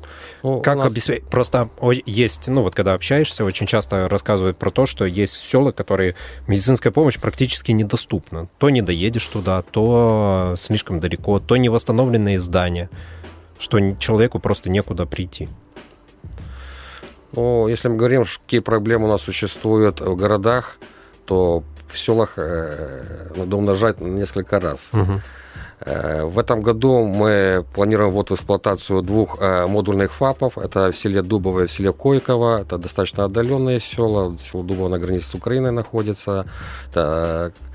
Ну, 0.43 0.61
как 0.61 0.77
нас- 0.77 0.87
обеспечить? 0.87 1.25
Просто 1.29 1.69
есть, 2.07 2.49
ну 2.49 2.63
вот 2.63 2.75
когда 2.75 2.95
общаешься, 2.95 3.45
очень 3.45 3.67
часто 3.67 4.09
рассказывают 4.09 4.57
про 4.59 4.71
то, 4.71 4.87
что 4.87 5.05
есть 5.05 5.35
села, 5.35 5.73
которые 5.73 6.15
медицинская 6.47 6.93
помощь 6.93 7.19
практически 7.19 7.73
недоступна. 7.73 8.49
То 8.59 8.71
не 8.71 8.83
доедешь 8.83 9.27
туда, 9.29 9.63
то 9.63 10.55
слишком 10.57 11.01
далеко, 11.01 11.39
то 11.41 11.57
не 11.57 11.69
восстановленные 11.69 12.39
здания, 12.39 12.89
что 13.59 13.79
человеку 13.97 14.39
просто 14.39 14.71
некуда 14.71 15.07
прийти. 15.07 15.49
Ну, 17.33 17.69
если 17.69 17.89
мы 17.89 17.97
говорим, 17.97 18.25
какие 18.25 18.61
проблемы 18.61 19.05
у 19.07 19.09
нас 19.09 19.23
существуют 19.23 20.01
в 20.01 20.17
городах, 20.17 20.79
то 21.27 21.63
в 21.87 21.99
селах 21.99 22.35
э, 22.37 23.29
надо 23.37 23.57
умножать 23.57 24.01
на 24.01 24.07
несколько 24.07 24.61
раз. 24.61 24.91
Э, 24.93 25.19
В 25.85 26.39
этом 26.39 26.63
году 26.63 27.05
мы 27.05 27.65
планируем 27.73 28.11
вот 28.11 28.31
в 28.31 28.35
эксплуатацию 28.35 29.03
двух 29.03 29.39
э, 29.41 29.67
модульных 29.67 30.13
ФАПов. 30.13 30.59
Это 30.59 30.91
в 30.91 30.97
селе 30.97 31.23
Дубово 31.23 31.61
и 31.61 31.67
в 31.67 31.73
селе 31.73 31.93
Койково. 31.93 32.63
Это 32.63 32.79
достаточно 32.79 33.25
отдаленные 33.25 33.79
села. 33.81 34.37
Село 34.39 34.65
Дубово 34.65 34.89
на 34.89 34.99
границе 34.99 35.31
с 35.31 35.35
Украиной 35.35 35.71
находится. 35.71 36.47
Так, 36.93 37.53
э, 37.53 37.69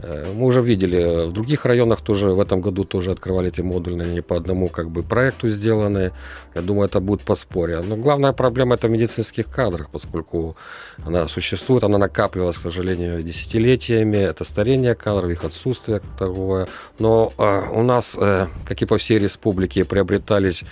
мы 0.00 0.46
уже 0.46 0.62
видели 0.62 1.26
в 1.26 1.32
других 1.32 1.66
районах 1.66 2.00
тоже 2.00 2.30
в 2.30 2.40
этом 2.40 2.60
году 2.60 2.84
тоже 2.84 3.10
открывали 3.10 3.48
эти 3.48 3.60
модульные, 3.60 4.08
не 4.08 4.22
по 4.22 4.36
одному 4.36 4.68
как 4.68 4.90
бы 4.90 5.02
проекту 5.02 5.48
сделаны. 5.48 6.12
Я 6.54 6.62
думаю, 6.62 6.86
это 6.86 7.00
будет 7.00 7.22
подспорье. 7.22 7.82
Но 7.82 7.96
главная 7.96 8.32
проблема 8.32 8.74
это 8.74 8.88
в 8.88 8.90
медицинских 8.90 9.48
кадрах, 9.48 9.90
поскольку 9.90 10.56
она 11.04 11.28
существует, 11.28 11.84
она 11.84 11.98
накапливалась, 11.98 12.56
к 12.56 12.60
сожалению, 12.60 13.22
десятилетиями. 13.22 14.16
Это 14.16 14.44
старение 14.44 14.94
кадров, 14.94 15.30
их 15.30 15.44
отсутствие 15.44 16.00
как 16.00 16.10
таковое. 16.18 16.68
Но 16.98 17.32
э, 17.38 17.62
у 17.72 17.82
нас, 17.82 18.16
э, 18.20 18.46
как 18.64 18.82
и 18.82 18.86
по 18.86 18.98
всей 18.98 19.18
республике, 19.18 19.84
приобретались 19.84 20.64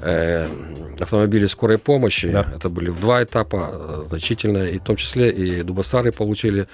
э, 0.00 0.46
автомобили 1.00 1.46
скорой 1.46 1.78
помощи. 1.78 2.28
Да. 2.28 2.46
Это 2.54 2.68
были 2.68 2.90
в 2.90 3.00
два 3.00 3.22
этапа 3.22 3.70
э, 3.72 4.04
значительные, 4.06 4.72
и 4.72 4.78
в 4.78 4.82
том 4.82 4.96
числе 4.96 5.30
и 5.30 5.62
Дубасары 5.62 6.12
получили. 6.12 6.66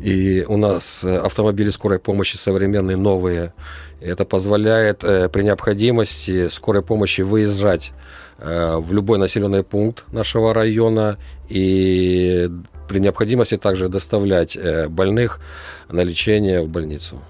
И 0.00 0.44
у 0.48 0.56
нас 0.56 1.04
э, 1.04 1.16
автомобили 1.16 1.70
скорой 1.70 1.98
помощи 1.98 2.36
современные, 2.36 2.96
новые. 2.96 3.52
Это 4.00 4.24
позволяет 4.24 5.04
э, 5.04 5.28
при 5.28 5.42
необходимости 5.42 6.48
скорой 6.48 6.82
помощи 6.82 7.20
выезжать 7.20 7.92
э, 8.38 8.76
в 8.76 8.92
любой 8.92 9.18
населенный 9.18 9.62
пункт 9.62 10.04
нашего 10.12 10.54
района 10.54 11.18
и 11.48 12.50
при 12.88 12.98
необходимости 12.98 13.56
также 13.56 13.88
доставлять 13.88 14.58
больных 14.88 15.40
на 15.88 16.02
лечение 16.02 16.62
в 16.62 16.68
больницу. 16.68 17.20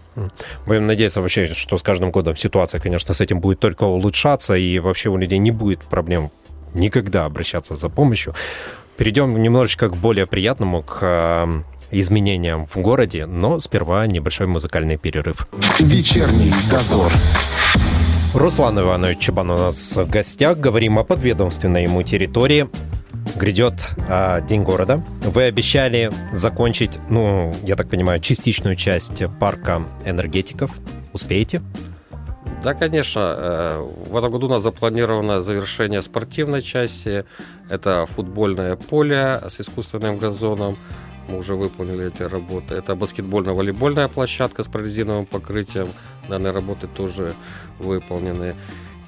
Будем 0.67 0.87
надеяться 0.87 1.21
вообще, 1.21 1.49
что 1.49 1.79
с 1.79 1.83
каждым 1.83 2.11
годом 2.11 2.37
ситуация, 2.37 2.81
конечно, 2.81 3.15
с 3.15 3.21
этим 3.21 3.41
будет 3.41 3.61
только 3.61 3.85
улучшаться, 3.85 4.55
и 4.55 4.79
вообще 4.79 5.09
у 5.09 5.17
людей 5.17 5.39
не 5.39 5.51
будет 5.51 5.81
проблем 5.81 6.31
никогда 6.75 7.27
обращаться 7.27 7.77
за 7.77 7.89
помощью. 7.89 8.35
Перейдем 8.97 9.41
немножечко 9.41 9.89
к 9.89 9.97
более 9.97 10.27
приятному, 10.27 10.83
к 10.83 10.99
э, 11.01 11.63
изменениям 11.93 12.67
в 12.67 12.77
городе, 12.79 13.27
но 13.27 13.61
сперва 13.61 14.07
небольшой 14.07 14.47
музыкальный 14.47 14.97
перерыв. 14.97 15.47
Вечерний 15.79 16.53
дозор. 16.71 17.13
Руслан 18.35 18.81
Иванович 18.81 19.19
Чабан 19.19 19.51
у 19.51 19.59
нас 19.59 19.97
в 19.97 20.09
гостях. 20.09 20.59
Говорим 20.59 20.99
о 20.99 21.05
подведомственной 21.05 21.83
ему 21.85 22.03
территории. 22.03 22.69
Грядет 23.37 23.91
а, 24.09 24.41
День 24.41 24.63
города. 24.63 25.05
Вы 25.23 25.45
обещали 25.45 26.11
закончить, 26.33 26.99
ну, 27.09 27.55
я 27.63 27.77
так 27.77 27.89
понимаю, 27.89 28.21
частичную 28.21 28.75
часть 28.77 29.23
парка 29.39 29.83
энергетиков. 30.05 30.71
Успеете? 31.13 31.63
Да, 32.63 32.75
конечно. 32.75 33.35
э, 33.37 33.87
В 34.11 34.17
этом 34.17 34.31
году 34.31 34.47
у 34.47 34.51
нас 34.51 34.63
запланировано 34.63 35.41
завершение 35.41 36.01
спортивной 36.03 36.63
части. 36.63 37.25
Это 37.69 38.07
футбольное 38.07 38.77
поле 38.77 39.41
с 39.49 39.61
искусственным 39.61 40.19
газоном. 40.19 40.79
Мы 41.29 41.39
уже 41.39 41.55
выполнили 41.55 42.07
эти 42.09 42.23
работы. 42.23 42.75
Это 42.75 42.95
баскетбольно-волейбольная 42.95 44.09
площадка 44.09 44.63
с 44.63 44.69
прорезиновым 44.69 45.27
покрытием. 45.27 45.89
Данные 46.29 46.53
работы 46.53 46.87
тоже 46.87 47.35
выполнены. 47.79 48.55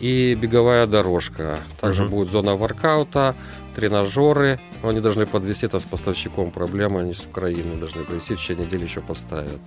И 0.00 0.34
беговая 0.34 0.86
дорожка. 0.86 1.58
Также 1.80 2.02
Мгм. 2.02 2.10
будет 2.10 2.30
зона 2.30 2.56
воркаута, 2.56 3.34
тренажеры. 3.74 4.58
Но 4.82 4.88
они 4.90 5.00
должны 5.00 5.26
подвести 5.26 5.66
там 5.68 5.80
с 5.80 5.84
поставщиком 5.84 6.50
проблемы. 6.50 7.00
Они 7.00 7.12
с 7.14 7.24
Украины 7.24 7.76
должны 7.76 8.04
привезти. 8.04 8.34
В 8.34 8.38
течение 8.40 8.66
недели 8.66 8.84
еще 8.84 9.00
поставят. 9.00 9.60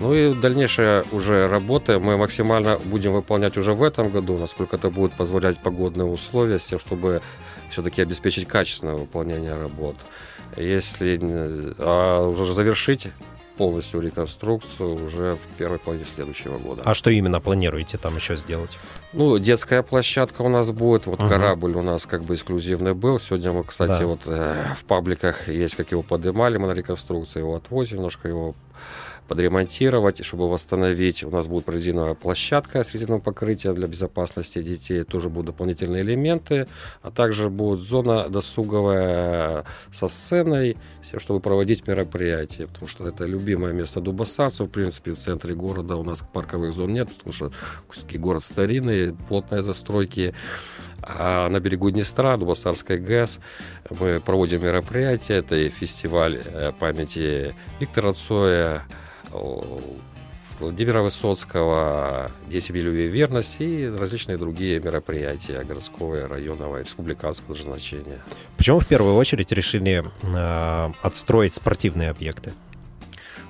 Ну 0.00 0.12
и 0.12 0.34
дальнейшая 0.34 1.04
уже 1.12 1.46
работа 1.46 2.00
мы 2.00 2.16
максимально 2.16 2.78
будем 2.84 3.12
выполнять 3.12 3.56
уже 3.56 3.74
в 3.74 3.82
этом 3.84 4.10
году, 4.10 4.36
насколько 4.36 4.74
это 4.74 4.90
будет 4.90 5.12
позволять 5.12 5.62
погодные 5.62 6.04
условия, 6.06 6.58
с 6.58 6.66
тем, 6.66 6.80
чтобы 6.80 7.22
все-таки 7.70 8.02
обеспечить 8.02 8.48
качественное 8.48 8.96
выполнение 8.96 9.54
работ. 9.54 9.94
Если 10.56 11.18
э, 11.20 11.74
а 11.78 12.26
уже 12.28 12.52
завершить 12.54 13.08
полностью 13.56 14.00
реконструкцию 14.00 15.04
уже 15.04 15.34
в 15.36 15.56
первой 15.58 15.78
половине 15.78 16.06
следующего 16.06 16.58
года. 16.58 16.82
А 16.84 16.94
что 16.94 17.10
именно 17.10 17.40
планируете 17.40 17.98
там 17.98 18.16
еще 18.16 18.36
сделать? 18.36 18.76
Ну, 19.12 19.38
детская 19.38 19.82
площадка 19.82 20.42
у 20.42 20.48
нас 20.48 20.70
будет. 20.72 21.06
Вот 21.06 21.20
Мгм. 21.20 21.28
корабль 21.28 21.76
у 21.76 21.82
нас 21.82 22.04
как 22.04 22.24
бы 22.24 22.34
эксклюзивный 22.34 22.94
был. 22.94 23.20
Сегодня 23.20 23.52
мы, 23.52 23.62
кстати, 23.64 24.00
Да. 24.00 24.06
вот 24.06 24.22
э, 24.26 24.64
в 24.76 24.84
пабликах 24.84 25.48
есть, 25.48 25.76
как 25.76 25.92
его 25.92 26.02
поднимали, 26.02 26.56
мы 26.58 26.66
на 26.66 26.72
реконструкции 26.72 27.38
его 27.40 27.54
отвозим, 27.54 27.98
немножко 27.98 28.26
его 28.28 28.54
подремонтировать, 29.28 30.24
чтобы 30.24 30.48
восстановить. 30.48 31.24
У 31.24 31.30
нас 31.30 31.46
будет 31.46 31.68
резиновая 31.68 32.14
площадка 32.14 32.84
с 32.84 32.92
резиновым 32.92 33.20
покрытием 33.20 33.74
для 33.74 33.86
безопасности 33.86 34.60
детей. 34.60 35.04
Тоже 35.04 35.28
будут 35.28 35.46
дополнительные 35.46 36.02
элементы. 36.02 36.66
А 37.02 37.10
также 37.10 37.48
будет 37.48 37.80
зона 37.80 38.28
досуговая 38.28 39.64
со 39.92 40.08
сценой, 40.08 40.76
чтобы 41.18 41.40
проводить 41.40 41.86
мероприятия. 41.86 42.66
Потому 42.66 42.88
что 42.88 43.08
это 43.08 43.24
любимое 43.24 43.72
место 43.72 44.00
дубасарцев. 44.00 44.68
В 44.68 44.70
принципе, 44.70 45.12
в 45.12 45.18
центре 45.18 45.54
города 45.54 45.96
у 45.96 46.04
нас 46.04 46.24
парковых 46.32 46.72
зон 46.72 46.92
нет, 46.92 47.08
потому 47.16 47.32
что 47.32 47.52
все-таки 47.90 48.18
город 48.18 48.42
старинный, 48.42 49.14
плотные 49.28 49.62
застройки. 49.62 50.34
А 51.06 51.48
на 51.48 51.60
берегу 51.60 51.90
Днестра, 51.90 52.36
Дубасарской 52.36 52.98
ГЭС, 52.98 53.40
мы 53.90 54.20
проводим 54.20 54.62
мероприятия. 54.62 55.34
Это 55.34 55.54
и 55.56 55.68
фестиваль 55.68 56.42
э, 56.44 56.72
памяти 56.78 57.54
Виктора 57.78 58.14
Цоя, 58.14 58.84
Владимира 60.60 61.02
Высоцкого, 61.02 62.30
10 62.48 62.70
любви 62.70 63.06
и 63.06 63.08
верность 63.08 63.56
и 63.58 63.88
различные 63.88 64.38
другие 64.38 64.78
мероприятия 64.78 65.62
городского, 65.64 66.28
районного, 66.28 66.80
республиканского 66.80 67.56
значения. 67.56 68.20
Почему 68.56 68.78
в 68.78 68.86
первую 68.86 69.16
очередь 69.16 69.50
решили 69.50 70.04
э, 70.22 70.92
отстроить 71.02 71.54
спортивные 71.54 72.10
объекты? 72.10 72.52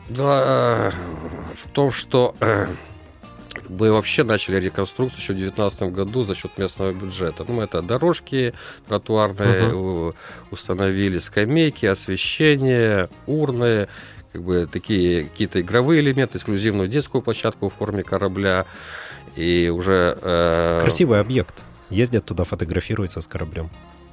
Да, 0.08 0.92
в 1.54 1.68
том, 1.68 1.92
что 1.92 2.34
э, 2.40 2.66
мы 3.68 3.92
вообще 3.92 4.24
начали 4.24 4.56
реконструкцию 4.56 5.20
еще 5.20 5.32
в 5.32 5.36
2019 5.36 5.82
году 5.94 6.24
за 6.24 6.34
счет 6.34 6.56
местного 6.58 6.92
бюджета. 6.92 7.44
Ну, 7.46 7.60
это 7.60 7.82
дорожки 7.82 8.54
тротуарные 8.88 9.70
uh-huh. 9.70 10.14
установили, 10.50 11.18
скамейки, 11.18 11.86
освещение, 11.86 13.08
урны, 13.26 13.88
как 14.34 14.42
бы 14.42 14.68
такие 14.70 15.26
какие-то 15.26 15.60
игровые 15.60 16.00
элементы, 16.00 16.38
эксклюзивную 16.38 16.88
детскую 16.88 17.22
площадку 17.22 17.68
в 17.68 17.74
форме 17.74 18.02
корабля. 18.02 18.66
И 19.36 19.70
уже... 19.72 20.18
Э... 20.22 20.80
Красивый 20.82 21.20
объект. 21.20 21.62
Ездят 21.88 22.24
туда, 22.24 22.42
фотографируются 22.42 23.20
с 23.20 23.28
кораблем. 23.28 23.70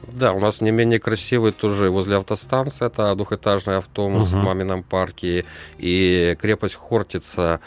Да, 0.08 0.34
у 0.34 0.40
нас 0.40 0.62
не 0.62 0.72
менее 0.72 1.00
красивый 1.00 1.52
тоже 1.52 1.90
возле 1.90 2.18
автостанции. 2.18 2.86
Это 2.86 3.14
двухэтажный 3.16 3.78
автобус 3.78 4.32
угу. 4.32 4.42
в 4.42 4.44
Мамином 4.44 4.84
парке. 4.84 5.46
И 5.78 6.36
крепость 6.40 6.76
Хортица 6.76 7.60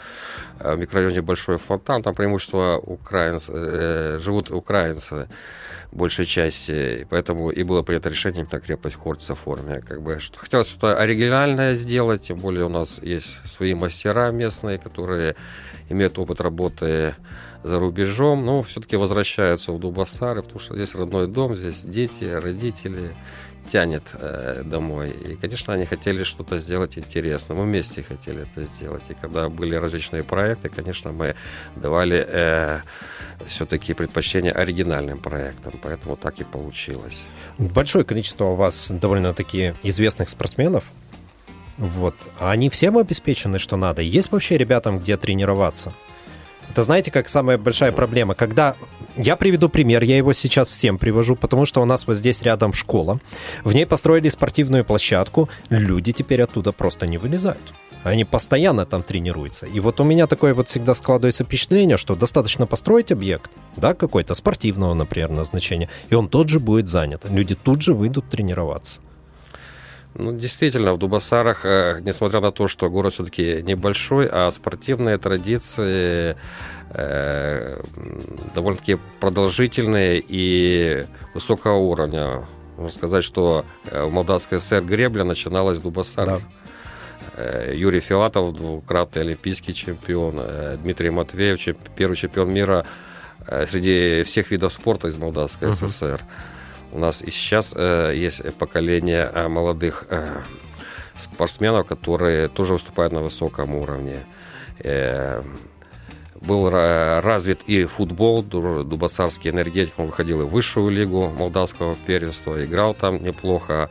э, 0.59 0.75
в 0.75 0.79
микрорайоне 0.79 1.21
Большой 1.21 1.57
Фонтан. 1.57 2.03
Там 2.03 2.13
преимущество 2.13 2.79
украинцы, 2.81 3.51
э, 3.53 4.19
живут 4.19 4.51
украинцы 4.51 5.27
большей 5.91 6.25
части. 6.25 7.07
Поэтому 7.09 7.49
и 7.49 7.63
было 7.63 7.81
принято 7.81 8.09
решение 8.09 8.41
именно 8.43 8.59
крепость 8.59 8.97
Хортица 8.97 9.35
в 9.35 9.39
форме. 9.39 9.81
Как 9.87 10.01
бы, 10.01 10.19
что 10.19 10.37
хотелось 10.39 10.67
что-то 10.67 10.97
оригинальное 10.97 11.73
сделать. 11.73 12.23
Тем 12.23 12.37
более 12.37 12.65
у 12.65 12.69
нас 12.69 13.01
есть 13.01 13.37
свои 13.45 13.73
мастера 13.73 14.31
местные, 14.31 14.77
которые 14.77 15.35
имеют 15.89 16.19
опыт 16.19 16.41
работы 16.41 17.15
за 17.65 17.79
рубежом, 17.79 18.45
но 18.45 18.61
все-таки 18.61 18.95
возвращаются 18.95 19.71
в 19.71 19.79
Дубасары, 19.79 20.43
потому 20.43 20.59
что 20.59 20.75
здесь 20.75 20.93
родной 20.93 21.27
дом, 21.27 21.55
здесь 21.55 21.81
дети, 21.81 22.25
родители 22.25 23.15
тянет 23.71 24.03
э, 24.13 24.61
домой. 24.63 25.09
И, 25.09 25.35
конечно, 25.35 25.73
они 25.73 25.85
хотели 25.85 26.23
что-то 26.23 26.59
сделать 26.59 26.99
интересное. 26.99 27.57
Мы 27.57 27.63
вместе 27.63 28.03
хотели 28.03 28.43
это 28.43 28.71
сделать. 28.71 29.01
И 29.09 29.15
когда 29.15 29.49
были 29.49 29.73
различные 29.73 30.23
проекты, 30.23 30.69
конечно, 30.69 31.11
мы 31.11 31.35
давали 31.75 32.23
э, 32.27 32.81
все-таки 33.47 33.95
предпочтение 33.95 34.51
оригинальным 34.51 35.17
проектам. 35.17 35.73
Поэтому 35.81 36.15
так 36.15 36.39
и 36.39 36.43
получилось. 36.43 37.23
Большое 37.57 38.05
количество 38.05 38.45
у 38.45 38.55
вас 38.55 38.91
довольно-таки 38.91 39.73
известных 39.81 40.29
спортсменов. 40.29 40.83
Вот. 41.77 42.13
А 42.39 42.51
они 42.51 42.69
всем 42.69 42.95
обеспечены, 42.99 43.57
что 43.57 43.75
надо? 43.75 44.03
Есть 44.03 44.31
вообще 44.31 44.57
ребятам 44.57 44.99
где 44.99 45.17
тренироваться? 45.17 45.93
Это 46.69 46.83
знаете, 46.83 47.11
как 47.11 47.29
самая 47.29 47.57
большая 47.57 47.91
проблема? 47.91 48.35
Когда 48.35 48.75
я 49.17 49.35
приведу 49.35 49.69
пример, 49.69 50.03
я 50.03 50.17
его 50.17 50.33
сейчас 50.33 50.67
всем 50.67 50.97
привожу, 50.97 51.35
потому 51.35 51.65
что 51.65 51.81
у 51.81 51.85
нас 51.85 52.05
вот 52.07 52.17
здесь 52.17 52.41
рядом 52.43 52.73
школа. 52.73 53.19
В 53.63 53.73
ней 53.73 53.85
построили 53.85 54.29
спортивную 54.29 54.83
площадку, 54.83 55.49
люди 55.69 56.11
теперь 56.11 56.41
оттуда 56.41 56.71
просто 56.71 57.07
не 57.07 57.17
вылезают. 57.17 57.73
Они 58.03 58.23
постоянно 58.23 58.85
там 58.85 59.01
тренируются. 59.01 59.65
И 59.65 59.79
вот 59.79 59.99
у 59.99 60.03
меня 60.03 60.27
такое 60.27 60.53
вот 60.53 60.67
всегда 60.67 60.93
складывается 60.93 61.43
впечатление, 61.43 61.97
что 61.97 62.15
достаточно 62.15 62.67
построить 62.67 63.11
объект, 63.11 63.51
да, 63.77 63.93
какой-то 63.93 64.35
спортивного, 64.35 64.93
например, 64.93 65.31
назначения, 65.31 65.89
и 66.09 66.15
он 66.15 66.29
тот 66.29 66.49
же 66.49 66.59
будет 66.59 66.87
занят. 66.87 67.25
Люди 67.27 67.55
тут 67.55 67.81
же 67.81 67.93
выйдут 67.93 68.29
тренироваться. 68.29 69.01
Ну, 70.17 70.31
действительно, 70.31 70.93
в 70.93 70.97
Дубасарах, 70.97 71.65
э, 71.65 71.99
несмотря 72.01 72.39
на 72.39 72.51
то, 72.51 72.69
что 72.69 72.89
город 72.89 73.13
все-таки 73.13 73.61
небольшой, 73.63 74.29
а 74.31 74.49
спортивные 74.49 75.17
традиции 75.17 76.37
э, 76.91 77.81
довольно-таки 78.55 78.97
продолжительные 79.19 80.23
и 80.25 81.05
высокого 81.33 81.75
уровня. 81.75 82.45
Можно 82.77 82.91
сказать, 82.91 83.25
что 83.25 83.65
э, 83.91 84.05
в 84.05 84.11
Молдавской 84.11 84.61
ССР 84.61 84.83
гребля 84.85 85.25
начиналась 85.25 85.79
в 85.79 85.81
Дубасарах. 85.81 86.39
Да. 86.39 87.43
Э, 87.43 87.73
Юрий 87.75 87.99
Филатов, 87.99 88.55
двукратный 88.55 89.23
олимпийский 89.23 89.73
чемпион, 89.73 90.39
Дмитрий 90.81 91.09
Матвеев, 91.09 91.59
первый 91.97 92.15
чемпион 92.15 92.53
мира 92.53 92.85
среди 93.67 94.23
всех 94.23 94.49
видов 94.49 94.71
спорта 94.71 95.09
из 95.09 95.17
Молдавской 95.17 95.69
uh-huh. 95.69 95.87
ССР. 95.89 96.21
У 96.95 96.97
нас 96.97 97.21
и 97.21 97.29
сейчас 97.29 97.75
э, 97.77 98.13
есть 98.15 98.41
поколение 98.55 99.29
э, 99.33 99.49
молодых 99.49 100.05
э, 100.09 100.37
спортсменов, 101.17 101.85
которые 101.85 102.47
тоже 102.47 102.71
выступают 102.71 103.11
на 103.11 103.21
высоком 103.21 103.75
уровне. 103.75 104.19
Э, 104.79 105.43
был 106.39 106.69
развит 106.69 107.63
и 107.67 107.83
футбол, 107.83 108.43
Дубасарский 108.43 109.49
энергетик, 109.49 109.95
он 109.97 110.05
выходил 110.05 110.43
и 110.43 110.45
в 110.45 110.53
высшую 110.53 110.89
лигу 110.89 111.27
молдавского 111.37 111.97
первенства, 112.07 112.63
играл 112.63 112.93
там 112.93 113.21
неплохо. 113.21 113.89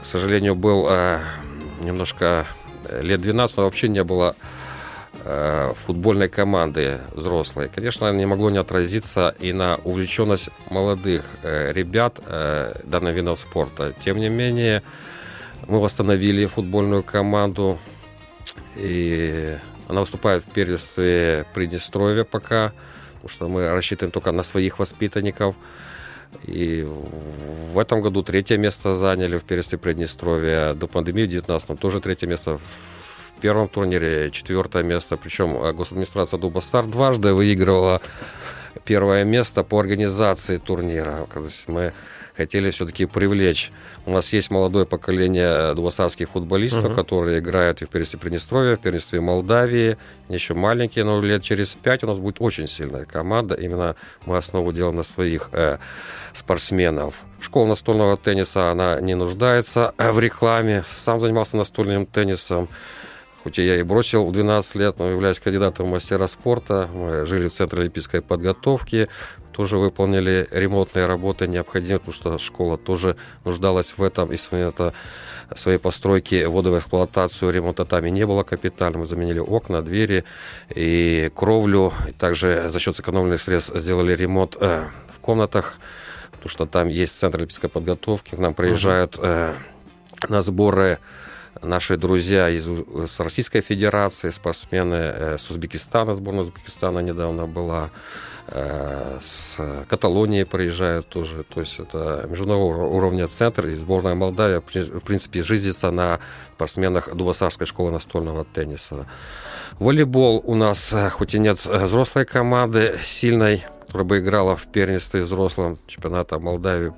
К 0.00 0.04
сожалению, 0.04 0.56
был 0.56 0.88
э, 0.90 1.20
немножко 1.80 2.44
э, 2.88 3.02
лет 3.02 3.20
12, 3.20 3.56
вообще 3.58 3.86
не 3.86 4.02
было 4.02 4.34
футбольной 5.76 6.28
команды 6.28 6.98
взрослой, 7.12 7.70
конечно, 7.72 8.12
не 8.12 8.26
могло 8.26 8.50
не 8.50 8.58
отразиться 8.58 9.34
и 9.38 9.52
на 9.52 9.76
увлеченность 9.84 10.48
молодых 10.68 11.24
э, 11.42 11.72
ребят 11.72 12.20
э, 12.26 12.80
данным 12.84 13.14
видом 13.14 13.36
спорта. 13.36 13.94
Тем 14.04 14.18
не 14.18 14.28
менее, 14.28 14.82
мы 15.68 15.80
восстановили 15.80 16.46
футбольную 16.46 17.02
команду, 17.02 17.78
и 18.76 19.56
она 19.88 20.00
выступает 20.00 20.44
в 20.44 20.50
первенстве 20.52 21.46
Приднестровья 21.54 22.24
пока, 22.24 22.72
потому 23.14 23.28
что 23.28 23.48
мы 23.48 23.70
рассчитываем 23.70 24.10
только 24.10 24.32
на 24.32 24.42
своих 24.42 24.78
воспитанников. 24.78 25.54
И 26.44 26.86
в 27.72 27.78
этом 27.78 28.00
году 28.00 28.22
третье 28.22 28.56
место 28.56 28.94
заняли 28.94 29.36
в 29.36 29.44
первенстве 29.44 29.78
Приднестровья. 29.78 30.72
До 30.74 30.86
пандемии 30.86 31.24
в 31.24 31.28
2019 31.28 31.78
тоже 31.78 32.00
третье 32.00 32.26
место 32.26 32.58
в 32.58 32.91
первом 33.42 33.68
турнире 33.68 34.30
четвертое 34.30 34.84
место. 34.84 35.16
Причем 35.16 35.56
э, 35.56 35.72
госадминистрация 35.72 36.38
Дубасар 36.38 36.86
дважды 36.86 37.34
выигрывала 37.34 38.00
первое 38.84 39.24
место 39.24 39.64
по 39.64 39.80
организации 39.80 40.58
турнира. 40.58 41.26
То 41.34 41.40
есть 41.40 41.64
мы 41.66 41.92
хотели 42.36 42.70
все-таки 42.70 43.04
привлечь. 43.06 43.72
У 44.06 44.12
нас 44.12 44.32
есть 44.32 44.50
молодое 44.50 44.86
поколение 44.86 45.74
дубасарских 45.74 46.30
футболистов, 46.30 46.84
uh-huh. 46.84 46.94
которые 46.94 47.40
играют 47.40 47.82
и 47.82 47.84
в 47.84 47.88
первенстве 47.88 48.20
Приднестровья, 48.20 48.76
в 48.76 48.80
первенстве 48.80 49.20
Молдавии. 49.20 49.98
Еще 50.28 50.54
маленькие, 50.54 51.04
но 51.04 51.20
лет 51.20 51.42
через 51.42 51.74
пять 51.74 52.04
у 52.04 52.06
нас 52.06 52.18
будет 52.18 52.36
очень 52.38 52.68
сильная 52.68 53.04
команда. 53.04 53.54
Именно 53.56 53.96
мы 54.24 54.36
основу 54.36 54.72
делаем 54.72 54.96
на 54.96 55.02
своих 55.02 55.50
э, 55.52 55.78
спортсменов. 56.32 57.16
Школа 57.40 57.66
настольного 57.66 58.16
тенниса, 58.16 58.70
она 58.70 59.00
не 59.00 59.16
нуждается 59.16 59.94
в 59.98 60.18
рекламе. 60.20 60.84
Сам 60.88 61.20
занимался 61.20 61.56
настольным 61.56 62.06
теннисом. 62.06 62.68
Хоть 63.42 63.58
я 63.58 63.80
и 63.80 63.82
бросил 63.82 64.26
в 64.26 64.32
12 64.32 64.74
лет, 64.76 64.98
но 64.98 65.10
являюсь 65.10 65.40
кандидатом 65.40 65.86
в 65.86 65.90
мастера 65.90 66.28
спорта. 66.28 66.88
Мы 66.92 67.26
жили 67.26 67.48
в 67.48 67.52
Центре 67.52 67.80
олимпийской 67.80 68.20
подготовки, 68.20 69.08
тоже 69.52 69.78
выполнили 69.78 70.48
ремонтные 70.50 71.06
работы 71.06 71.48
необходимые, 71.48 71.98
потому 71.98 72.14
что 72.14 72.38
школа 72.38 72.78
тоже 72.78 73.16
нуждалась 73.44 73.94
в 73.96 74.02
этом. 74.02 74.32
И 74.32 74.38
это 74.52 74.94
своей 75.56 75.78
постройки, 75.78 76.44
водовой 76.44 76.78
эксплуатацию, 76.78 77.52
ремонта 77.52 77.84
там 77.84 78.06
и 78.06 78.10
не 78.10 78.26
было 78.26 78.44
капитально. 78.44 78.98
Мы 78.98 79.06
заменили 79.06 79.40
окна, 79.40 79.82
двери 79.82 80.24
и 80.74 81.30
кровлю. 81.34 81.92
И 82.08 82.12
также 82.12 82.68
за 82.68 82.78
счет 82.78 82.96
сэкономленных 82.96 83.40
средств 83.40 83.74
сделали 83.74 84.14
ремонт 84.14 84.56
э, 84.60 84.84
в 85.12 85.18
комнатах, 85.18 85.78
потому 86.30 86.48
что 86.48 86.66
там 86.66 86.88
есть 86.88 87.18
Центр 87.18 87.38
олимпийской 87.38 87.68
подготовки. 87.68 88.36
К 88.36 88.38
нам 88.38 88.54
приезжают 88.54 89.18
э, 89.20 89.52
на 90.28 90.42
сборы 90.42 90.98
наши 91.62 91.96
друзья 91.96 92.48
из, 92.48 92.66
с 92.66 93.20
Российской 93.20 93.60
Федерации, 93.60 94.30
спортсмены 94.30 94.94
э, 94.94 95.38
с 95.38 95.50
Узбекистана, 95.50 96.14
сборная 96.14 96.42
Узбекистана 96.42 97.00
недавно 97.00 97.46
была, 97.46 97.90
э, 98.48 99.18
с 99.22 99.56
Каталонии 99.88 100.44
приезжают 100.44 101.08
тоже. 101.08 101.44
То 101.44 101.60
есть 101.60 101.78
это 101.78 102.26
международного 102.28 102.86
уровня 102.86 103.28
центр, 103.28 103.66
и 103.66 103.74
сборная 103.74 104.14
Молдавия, 104.14 104.60
в 104.60 105.00
принципе, 105.00 105.42
жизнится 105.42 105.90
на 105.90 106.20
спортсменах 106.54 107.14
Дубасарской 107.14 107.66
школы 107.66 107.90
настольного 107.90 108.44
тенниса. 108.44 109.06
Волейбол 109.78 110.42
у 110.44 110.54
нас, 110.54 110.92
э, 110.92 111.10
хоть 111.10 111.34
и 111.34 111.38
нет 111.38 111.64
взрослой 111.64 112.24
команды 112.24 112.98
сильной, 113.02 113.64
которая 113.92 114.08
бы 114.08 114.18
играла 114.20 114.56
в 114.56 114.66
первенстве 114.68 115.20
взрослом 115.20 115.78
чемпионата 115.86 116.38
Молдавии, 116.38 116.94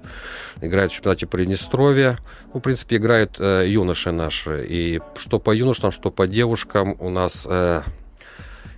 играет 0.61 0.93
в 0.93 0.95
чемпионате 0.95 1.27
Приднестровья. 1.27 2.17
Ну, 2.53 2.61
в 2.61 2.63
принципе, 2.63 2.99
играют 2.99 3.35
э, 3.41 3.65
юноши 3.67 4.13
наши. 4.13 4.65
И 4.69 5.01
что 5.17 5.41
по 5.41 5.51
юношам, 5.51 5.91
что 5.91 6.13
по 6.13 6.29
девушкам 6.29 6.95
у 7.01 7.11
нас 7.11 7.49
э, 7.51 7.83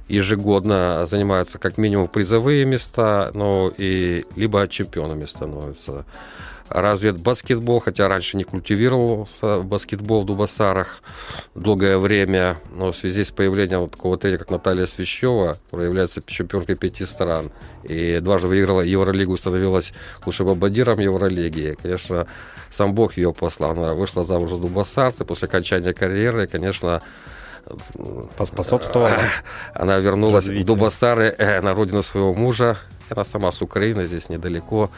ежегодно 0.09 1.05
занимаются 1.05 1.59
как 1.59 1.77
минимум 1.77 2.09
призовые 2.09 2.65
места, 2.65 3.31
но 3.35 3.71
и 3.77 4.25
либо 4.35 4.67
чемпионами 4.67 5.27
становятся. 5.27 6.07
Развит 6.69 7.19
баскетбол, 7.21 7.81
хотя 7.81 8.09
раньше 8.09 8.37
не 8.37 8.45
культивировался 8.45 9.61
баскетбол 9.61 10.23
в 10.23 10.27
Дубасарах 10.27 11.03
долгое 11.55 11.99
время, 11.99 12.57
но 12.73 12.93
в 12.93 12.97
связи 12.97 13.25
с 13.25 13.31
появлением 13.31 13.89
такого 13.89 14.17
тренера, 14.19 14.39
как 14.39 14.51
Наталья 14.51 14.87
Свящева, 14.87 15.59
которая 15.65 15.89
является 15.89 16.23
чемпионкой 16.27 16.77
пяти 16.77 17.07
стран, 17.07 17.51
и 17.85 18.21
дважды 18.21 18.49
выиграла 18.49 18.81
Евролигу, 18.81 19.37
становилась 19.37 19.93
лучшим 20.25 20.47
бомбардиром 20.47 20.99
Евролиги. 20.99 21.77
Конечно, 21.81 22.27
сам 22.71 22.95
Бог 22.95 23.17
ее 23.17 23.33
послал. 23.33 23.73
Она 23.73 23.95
вышла 23.95 24.25
замуж 24.25 24.51
за 24.51 24.57
Дубасарца 24.57 25.25
после 25.25 25.49
окончания 25.49 25.93
карьеры, 25.93 26.45
и, 26.45 26.47
конечно, 26.47 27.01
поспособствовала. 28.37 29.19
Она 29.75 29.99
вернулась 29.99 30.45
развитию. 30.45 30.65
в 30.65 30.67
Дубасары 30.67 31.35
э, 31.37 31.61
на 31.61 31.75
родину 31.75 32.03
своего 32.03 32.35
мужа. 32.35 32.77
Она 33.09 33.25
сама 33.25 33.53
с 33.53 33.63
Украины, 33.63 34.07
здесь 34.07 34.29
недалеко. 34.29 34.91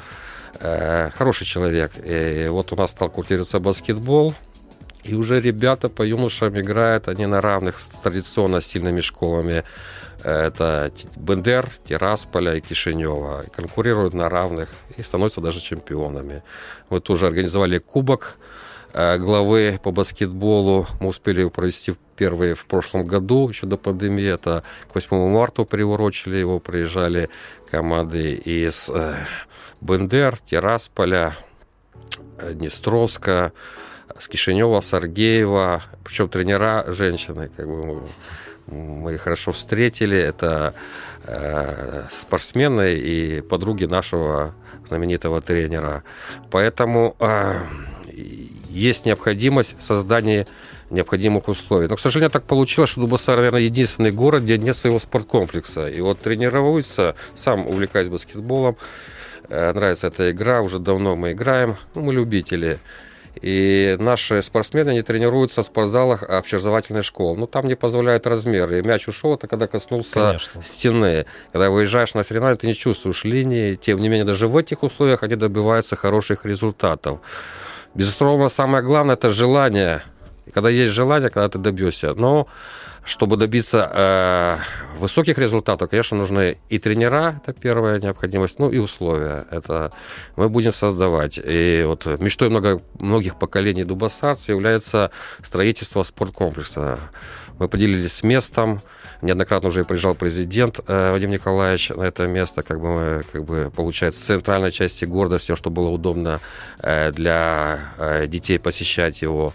Э, 0.60 1.10
хороший 1.10 1.44
человек. 1.46 1.92
И 2.04 2.48
вот 2.50 2.72
у 2.72 2.76
нас 2.76 2.90
стал 2.90 3.10
культивироваться 3.10 3.60
баскетбол. 3.60 4.34
И 5.04 5.14
уже 5.14 5.40
ребята 5.40 5.88
по 5.88 6.02
юношам 6.02 6.58
играют, 6.58 7.08
они 7.08 7.26
на 7.26 7.40
равных 7.40 7.78
с 7.78 7.88
традиционно 7.88 8.60
сильными 8.60 9.00
школами. 9.00 9.64
Это 10.24 10.90
Бендер, 11.16 11.70
Тирасполя 11.88 12.56
и 12.56 12.60
Кишинева. 12.60 13.44
Конкурируют 13.54 14.14
на 14.14 14.28
равных 14.28 14.68
и 14.96 15.02
становятся 15.02 15.40
даже 15.40 15.60
чемпионами. 15.60 16.42
Мы 16.90 17.00
тоже 17.00 17.26
организовали 17.26 17.78
кубок 17.78 18.36
э, 18.38 18.47
главы 18.92 19.78
по 19.82 19.90
баскетболу. 19.90 20.86
Мы 21.00 21.08
успели 21.08 21.48
провести 21.48 21.94
первый 22.18 22.54
в 22.54 22.66
прошлом 22.66 23.06
году, 23.06 23.48
еще 23.48 23.66
до 23.66 23.76
пандемии. 23.76 24.34
Это 24.34 24.64
к 24.90 24.94
8 24.94 25.28
марта 25.28 25.64
приурочили 25.64 26.36
его. 26.36 26.58
Приезжали 26.58 27.30
команды 27.70 28.34
из 28.34 28.90
э, 28.90 29.14
Бендер, 29.80 30.38
Тирасполя, 30.38 31.36
э, 32.38 32.52
Днестровска, 32.54 33.52
с 34.18 34.26
Кишинева, 34.26 34.80
Саргеева. 34.80 35.82
Причем 36.04 36.28
тренера 36.28 36.84
женщины. 36.88 37.50
Как 37.56 37.66
бы 37.66 38.02
мы 38.66 39.16
хорошо 39.18 39.52
встретили. 39.52 40.18
Это 40.18 40.74
э, 41.24 42.04
спортсмены 42.10 42.94
и 42.94 43.40
подруги 43.42 43.84
нашего 43.84 44.54
знаменитого 44.84 45.40
тренера. 45.40 46.02
Поэтому 46.50 47.14
э, 47.20 47.60
есть 48.78 49.06
необходимость 49.06 49.80
создания 49.80 50.46
необходимых 50.90 51.48
условий. 51.48 51.88
Но, 51.88 51.96
к 51.96 52.00
сожалению, 52.00 52.30
так 52.30 52.44
получилось, 52.44 52.90
что 52.90 53.00
Дубасар, 53.00 53.36
наверное, 53.36 53.60
единственный 53.60 54.10
город, 54.10 54.42
где 54.42 54.56
нет 54.56 54.76
своего 54.76 54.98
спорткомплекса. 54.98 55.88
И 55.88 56.00
вот 56.00 56.20
тренируются, 56.20 57.14
сам 57.34 57.66
увлекаюсь 57.66 58.08
баскетболом, 58.08 58.76
э, 59.48 59.72
нравится 59.72 60.06
эта 60.06 60.30
игра, 60.30 60.62
уже 60.62 60.78
давно 60.78 61.14
мы 61.16 61.32
играем, 61.32 61.76
ну, 61.94 62.02
мы 62.02 62.14
любители. 62.14 62.78
И 63.40 63.96
наши 64.00 64.42
спортсмены 64.42 64.94
не 64.94 65.02
тренируются 65.02 65.62
в 65.62 65.66
спортзалах 65.66 66.22
общеобразовательной 66.22 67.02
школы. 67.02 67.38
Ну, 67.38 67.46
там 67.46 67.68
не 67.68 67.76
позволяют 67.76 68.26
размеры. 68.26 68.78
И 68.78 68.82
мяч 68.82 69.06
ушел, 69.06 69.34
это 69.34 69.46
когда 69.46 69.66
коснулся 69.66 70.14
Конечно. 70.14 70.62
стены. 70.62 71.26
Когда 71.52 71.70
выезжаешь 71.70 72.14
на 72.14 72.22
соревнования, 72.22 72.56
ты 72.56 72.66
не 72.66 72.74
чувствуешь 72.74 73.24
линии. 73.24 73.76
Тем 73.76 74.00
не 74.00 74.08
менее, 74.08 74.24
даже 74.24 74.48
в 74.48 74.56
этих 74.56 74.82
условиях 74.82 75.22
они 75.22 75.36
добиваются 75.36 75.94
хороших 75.94 76.44
результатов. 76.44 77.20
Безусловно, 77.94 78.48
самое 78.48 78.82
главное– 78.82 79.14
это 79.16 79.30
желание. 79.30 80.02
И 80.46 80.50
когда 80.50 80.70
есть 80.70 80.92
желание, 80.92 81.30
когда 81.30 81.48
ты 81.48 81.58
добьешься. 81.58 82.14
Но 82.14 82.46
чтобы 83.08 83.36
добиться 83.36 83.90
э, 83.90 84.56
высоких 84.98 85.38
результатов, 85.38 85.88
конечно, 85.88 86.16
нужны 86.16 86.58
и 86.68 86.78
тренера, 86.78 87.40
это 87.42 87.58
первая 87.58 87.98
необходимость, 87.98 88.58
ну 88.58 88.70
и 88.70 88.78
условия. 88.78 89.46
Это 89.50 89.90
мы 90.36 90.48
будем 90.50 90.72
создавать. 90.74 91.40
И 91.42 91.84
вот 91.86 92.04
мечтой 92.20 92.50
много, 92.50 92.82
многих 92.98 93.38
поколений 93.38 93.84
дубасарцев 93.84 94.50
является 94.50 95.10
строительство 95.42 96.02
спорткомплекса. 96.02 96.98
Мы 97.58 97.68
поделились 97.68 98.12
с 98.12 98.22
местом, 98.22 98.80
неоднократно 99.20 99.68
уже 99.68 99.84
приезжал 99.84 100.14
президент 100.14 100.78
э, 100.86 101.12
Вадим 101.12 101.30
Николаевич 101.30 101.90
на 101.90 102.04
это 102.04 102.28
место, 102.28 102.62
как 102.62 102.80
бы, 102.80 103.24
как 103.32 103.44
бы 103.44 103.72
получается, 103.74 104.20
в 104.20 104.24
центральной 104.24 104.70
части 104.70 105.04
города, 105.04 105.38
с 105.38 105.44
тем, 105.44 105.56
чтобы 105.56 105.76
было 105.76 105.88
удобно 105.88 106.40
э, 106.80 107.10
для 107.10 107.80
э, 107.98 108.26
детей 108.28 108.58
посещать 108.58 109.22
его. 109.22 109.52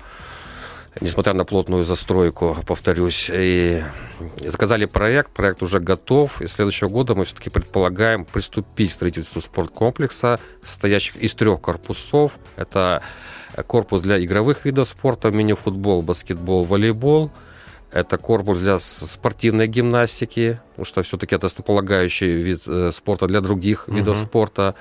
Несмотря 1.02 1.34
на 1.34 1.44
плотную 1.44 1.86
застройку, 1.86 2.56
повторюсь. 2.68 3.32
И 3.34 3.82
заказали 4.42 4.86
проект, 4.86 5.32
проект 5.32 5.64
уже 5.64 5.80
готов, 5.80 6.40
и 6.40 6.46
следующего 6.46 6.88
года 6.88 7.16
мы 7.16 7.26
все-таки 7.26 7.50
предполагаем 7.50 8.26
приступить 8.26 8.92
к 8.92 8.94
строительству 8.94 9.42
спорткомплекса, 9.42 10.40
состоящих 10.62 11.16
из 11.16 11.34
трех 11.34 11.62
корпусов. 11.62 12.34
Это 12.58 13.02
корпус 13.66 14.04
для 14.04 14.24
игровых 14.24 14.66
видов 14.66 14.88
спорта, 14.88 15.32
мини-футбол, 15.32 16.04
баскетбол, 16.04 16.66
волейбол– 16.66 17.32
это 17.94 18.18
корпус 18.18 18.58
для 18.58 18.80
спортивной 18.80 19.68
гимнастики, 19.68 20.60
потому 20.72 20.86
что 20.86 21.04
все-таки 21.04 21.36
это 21.36 21.48
основополагающий 21.48 22.36
вид 22.42 22.64
э, 22.68 22.92
спорта 22.92 23.28
для 23.28 23.42
других 23.42 23.88
угу. 23.88 23.98
видов 23.98 24.18
спорта, 24.18 24.76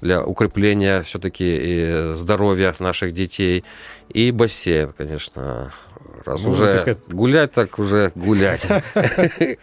для 0.00 0.24
укрепления 0.24 1.02
все-таки 1.02 2.12
здоровья 2.14 2.74
наших 2.78 3.14
детей. 3.14 3.64
И 4.08 4.30
бассейн, 4.30 4.92
конечно, 4.96 5.72
Раз 6.24 6.42
ну, 6.42 6.50
уже 6.50 6.82
так 6.84 6.98
гулять, 7.10 7.52
так 7.52 7.78
уже 7.78 8.12
гулять. 8.14 8.66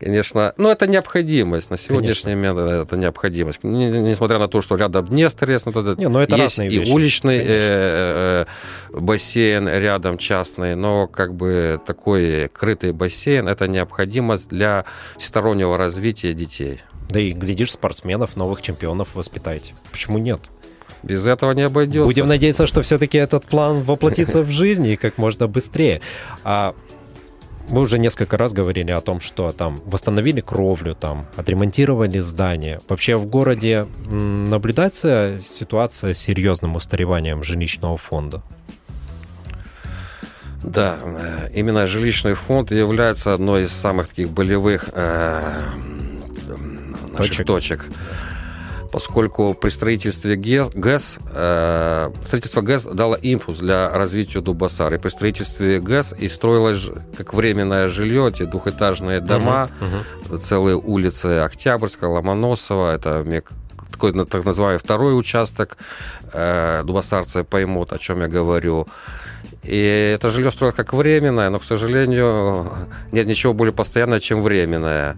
Конечно. 0.00 0.54
Но 0.56 0.70
это 0.70 0.86
необходимость. 0.86 1.70
На 1.70 1.78
сегодняшний 1.78 2.34
момент 2.34 2.58
это 2.58 2.96
необходимость. 2.96 3.60
Несмотря 3.62 4.38
на 4.38 4.48
то, 4.48 4.60
что 4.60 4.76
рядом 4.76 5.06
Днестр 5.06 5.50
есть, 5.50 5.66
не, 5.66 6.08
ну 6.08 6.18
это 6.18 6.36
есть 6.36 6.58
и 6.58 6.92
уличный 6.92 7.38
э, 7.38 7.44
э, 7.46 8.44
бассейн 8.92 9.68
рядом 9.68 10.18
частный, 10.18 10.74
но 10.74 11.06
как 11.06 11.34
бы 11.34 11.80
такой 11.86 12.48
крытый 12.48 12.92
бассейн 12.92 13.48
это 13.48 13.68
необходимость 13.68 14.48
для 14.48 14.84
всестороннего 15.16 15.76
развития 15.76 16.32
детей. 16.32 16.80
Да 17.10 17.20
и 17.20 17.32
глядишь, 17.32 17.72
спортсменов, 17.72 18.36
новых 18.36 18.62
чемпионов 18.62 19.14
воспитаете. 19.14 19.74
Почему 19.90 20.18
нет? 20.18 20.40
Без 21.04 21.26
этого 21.26 21.52
не 21.52 21.62
обойдется. 21.62 22.06
Будем 22.06 22.26
надеяться, 22.26 22.66
что 22.66 22.80
все-таки 22.82 23.18
этот 23.18 23.44
план 23.44 23.82
воплотится 23.82 24.42
в 24.42 24.50
жизни 24.50 24.92
и 24.92 24.96
как 24.96 25.18
можно 25.18 25.46
быстрее. 25.46 26.00
А 26.44 26.74
мы 27.68 27.82
уже 27.82 27.98
несколько 27.98 28.38
раз 28.38 28.54
говорили 28.54 28.90
о 28.90 29.00
том, 29.00 29.20
что 29.20 29.52
там 29.52 29.82
восстановили 29.84 30.40
кровлю, 30.40 30.94
там 30.94 31.26
отремонтировали 31.36 32.20
здание. 32.20 32.80
Вообще 32.88 33.16
в 33.16 33.26
городе 33.26 33.86
наблюдается 34.06 35.38
ситуация 35.40 36.14
с 36.14 36.18
серьезным 36.18 36.76
устареванием 36.76 37.44
жилищного 37.44 37.98
фонда? 37.98 38.42
Да, 40.62 40.96
э, 41.04 41.50
именно 41.54 41.86
жилищный 41.86 42.32
фонд 42.32 42.70
является 42.70 43.34
одной 43.34 43.64
из 43.64 43.72
самых 43.72 44.08
таких 44.08 44.30
болевых 44.30 44.88
э, 44.94 45.40
наших 47.12 47.44
точек. 47.44 47.46
точек 47.46 47.90
поскольку 48.94 49.54
при 49.54 49.70
строительстве 49.70 50.36
ГЭС, 50.36 51.18
э, 51.32 52.12
строительство 52.22 52.60
ГЭС 52.60 52.84
дало 52.84 53.16
импульс 53.16 53.58
для 53.58 53.90
развития 53.90 54.40
Дубасара. 54.40 54.94
И 54.94 54.98
при 55.00 55.08
строительстве 55.08 55.80
ГЭС 55.80 56.14
и 56.16 56.28
строилось 56.28 56.86
как 57.16 57.34
временное 57.34 57.88
жилье, 57.88 58.28
эти 58.28 58.44
двухэтажные 58.44 59.20
дома, 59.20 59.68
uh-huh, 59.80 60.30
uh-huh. 60.30 60.38
целые 60.38 60.76
улицы 60.76 61.40
Октябрьская, 61.40 62.08
Ломоносова, 62.08 62.94
это 62.94 63.24
такой 63.90 64.12
так 64.26 64.44
называемый 64.44 64.78
второй 64.78 65.18
участок. 65.18 65.76
Э, 66.32 66.84
дубасарцы 66.84 67.42
поймут, 67.42 67.92
о 67.92 67.98
чем 67.98 68.20
я 68.20 68.28
говорю. 68.28 68.86
И 69.64 70.12
это 70.14 70.30
жилье 70.30 70.52
строилось 70.52 70.76
как 70.76 70.92
временное, 70.92 71.50
но, 71.50 71.58
к 71.58 71.64
сожалению, 71.64 72.68
нет 73.10 73.26
ничего 73.26 73.54
более 73.54 73.72
постоянного, 73.72 74.20
чем 74.20 74.40
временное. 74.40 75.16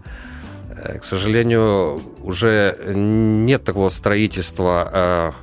К 0.77 1.05
сожалению, 1.05 2.03
уже 2.23 2.77
нет 2.95 3.65
такого 3.65 3.89
строительства 3.89 4.91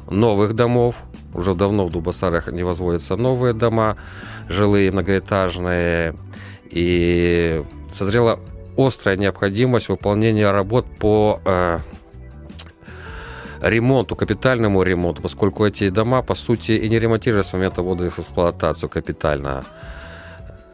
э, 0.07 0.13
новых 0.13 0.53
домов. 0.53 0.95
Уже 1.33 1.55
давно 1.55 1.87
в 1.87 1.91
Дубасарах 1.91 2.47
не 2.51 2.63
возводятся 2.63 3.15
новые 3.15 3.53
дома, 3.53 3.97
жилые, 4.47 4.91
многоэтажные. 4.91 6.15
И 6.69 7.63
созрела 7.89 8.39
острая 8.77 9.17
необходимость 9.17 9.89
выполнения 9.89 10.51
работ 10.51 10.85
по 10.99 11.41
э, 11.45 11.79
ремонту, 13.61 14.15
капитальному 14.15 14.83
ремонту, 14.83 15.21
поскольку 15.21 15.65
эти 15.65 15.89
дома, 15.89 16.21
по 16.21 16.35
сути, 16.35 16.73
и 16.73 16.89
не 16.89 16.99
ремонтировались 16.99 17.47
с 17.47 17.53
момента 17.53 17.81
ввода 17.81 18.09
в 18.09 18.19
эксплуатацию 18.19 18.89
капитально. 18.89 19.63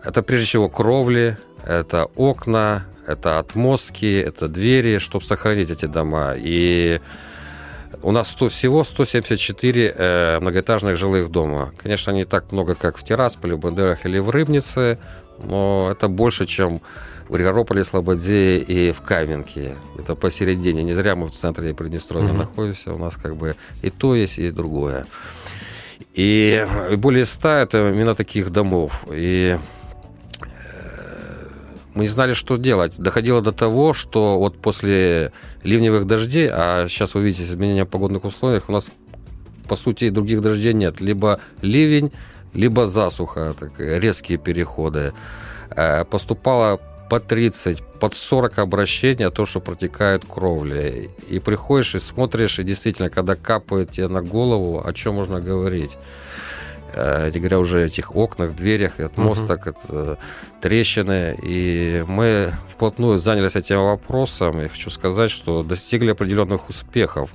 Это 0.03 0.21
прежде 0.21 0.47
всего 0.47 0.69
кровли, 0.69 1.37
это 1.65 2.05
окна, 2.15 2.85
это 3.09 3.39
отмостки, 3.39 4.19
это 4.19 4.47
двери, 4.47 4.99
чтобы 4.99 5.25
сохранить 5.25 5.69
эти 5.69 5.85
дома. 5.85 6.33
И 6.37 7.01
у 8.01 8.11
нас 8.11 8.29
100, 8.29 8.49
всего 8.49 8.83
174 8.83 9.93
э, 9.97 10.39
многоэтажных 10.39 10.95
жилых 10.95 11.29
дома. 11.29 11.71
Конечно, 11.77 12.11
не 12.11 12.25
так 12.25 12.51
много, 12.51 12.75
как 12.75 12.97
в 12.97 13.03
Тирасполе, 13.03 13.55
в 13.55 13.59
Бандерах 13.59 14.05
или 14.05 14.19
в 14.19 14.29
Рыбнице, 14.29 14.99
но 15.43 15.89
это 15.91 16.07
больше, 16.07 16.45
чем 16.45 16.81
в 17.27 17.33
Григорополе, 17.33 17.83
Слободе 17.83 18.57
и 18.59 18.91
в 18.91 19.01
Каменке. 19.01 19.75
Это 19.97 20.15
посередине. 20.15 20.83
Не 20.83 20.93
зря 20.93 21.15
мы 21.15 21.27
в 21.27 21.31
центре 21.31 21.73
Приднестровья 21.73 22.29
mm-hmm. 22.29 22.37
находимся. 22.37 22.93
У 22.93 22.97
нас 22.97 23.15
как 23.15 23.35
бы 23.35 23.55
и 23.81 23.89
то 23.89 24.15
есть, 24.15 24.39
и 24.39 24.51
другое. 24.51 25.05
И 26.13 26.65
более 26.97 27.25
ста 27.25 27.61
это 27.61 27.89
именно 27.89 28.15
таких 28.15 28.51
домов. 28.51 29.03
И 29.11 29.57
мы 31.99 32.03
не 32.03 32.09
знали, 32.09 32.33
что 32.33 32.55
делать. 32.55 32.93
Доходило 32.97 33.41
до 33.41 33.51
того, 33.51 33.93
что 33.93 34.39
вот 34.39 34.57
после 34.61 35.33
ливневых 35.63 36.07
дождей, 36.07 36.47
а 36.49 36.87
сейчас 36.87 37.13
вы 37.13 37.23
видите 37.23 37.43
изменения 37.43 37.85
погодных 37.85 38.23
условий, 38.23 38.61
у 38.65 38.71
нас 38.71 38.89
по 39.67 39.75
сути 39.75 40.07
других 40.07 40.41
дождей 40.41 40.73
нет. 40.73 41.01
Либо 41.01 41.41
ливень, 41.61 42.13
либо 42.53 42.87
засуха, 42.87 43.53
так, 43.59 43.71
резкие 43.79 44.37
переходы. 44.37 45.11
Э, 45.71 46.05
поступало 46.05 46.79
по 47.09 47.19
30, 47.19 47.83
под 47.99 48.13
40 48.13 48.59
обращений 48.59 49.25
о 49.25 49.29
том, 49.31 49.45
что 49.45 49.59
протекают 49.59 50.23
кровли. 50.23 51.09
И 51.27 51.39
приходишь 51.39 51.95
и 51.95 51.99
смотришь, 51.99 52.59
и 52.59 52.63
действительно, 52.63 53.09
когда 53.09 53.35
капает 53.35 53.91
тебе 53.91 54.07
на 54.07 54.21
голову, 54.21 54.81
о 54.87 54.93
чем 54.93 55.15
можно 55.15 55.41
говорить. 55.41 55.97
Э, 56.93 57.29
не 57.33 57.39
говоря 57.39 57.59
уже 57.59 57.83
о 57.83 57.85
этих 57.85 58.15
окнах, 58.15 58.55
дверях, 58.55 58.99
от 58.99 59.17
мосток, 59.17 59.67
uh-huh. 59.67 60.13
от 60.13 60.19
трещины. 60.61 61.37
И 61.41 62.03
мы 62.07 62.53
вплотную 62.67 63.17
занялись 63.17 63.55
этим 63.55 63.83
вопросом. 63.83 64.61
И 64.61 64.67
хочу 64.67 64.89
сказать, 64.89 65.31
что 65.31 65.63
достигли 65.63 66.11
определенных 66.11 66.69
успехов. 66.69 67.29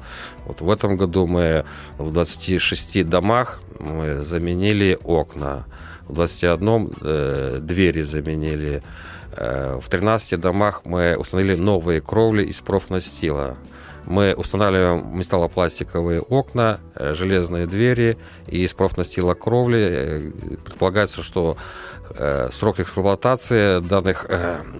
Вот 0.46 0.60
в 0.60 0.70
этом 0.70 0.96
году 0.96 1.26
мы 1.26 1.64
в 1.98 2.12
26 2.12 3.06
домах 3.06 3.60
мы 3.78 4.22
заменили 4.22 4.98
окна. 5.02 5.64
В 6.08 6.14
21 6.14 6.90
э, 7.00 7.58
двери 7.60 8.02
заменили. 8.02 8.82
Э, 9.36 9.78
в 9.80 9.88
13 9.88 10.40
домах 10.40 10.82
мы 10.84 11.16
установили 11.16 11.54
новые 11.54 12.00
кровли 12.00 12.44
из 12.44 12.60
профнастила. 12.60 13.56
Мы 14.06 14.34
устанавливаем 14.34 15.16
металлопластиковые 15.18 16.20
окна, 16.20 16.80
э, 16.94 17.14
железные 17.14 17.66
двери 17.66 18.18
и 18.46 18.64
из 18.64 18.72
профнастила 18.72 19.34
кровли. 19.34 19.80
Э, 19.80 20.30
предполагается, 20.64 21.22
что 21.22 21.56
срок 22.52 22.80
эксплуатации 22.80 23.80
данных 23.80 24.26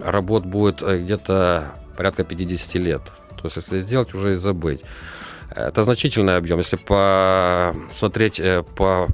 работ 0.03 0.45
будет 0.45 0.83
где-то 0.83 1.73
порядка 1.97 2.23
50 2.23 2.75
лет. 2.75 3.01
То 3.41 3.45
есть, 3.45 3.57
если 3.57 3.79
сделать, 3.79 4.13
уже 4.13 4.33
и 4.33 4.35
забыть. 4.35 4.83
Это 5.49 5.81
значительный 5.81 6.37
объем. 6.37 6.59
Если 6.59 6.77
посмотреть 6.77 8.39
по 8.75 9.07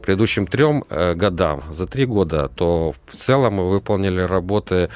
предыдущим 0.00 0.46
трем 0.46 0.84
э, 0.88 1.14
годам, 1.14 1.62
за 1.70 1.86
три 1.86 2.04
года, 2.06 2.48
то 2.48 2.94
в 3.06 3.16
целом 3.16 3.54
мы 3.54 3.70
выполнили 3.70 4.20
работы 4.20 4.88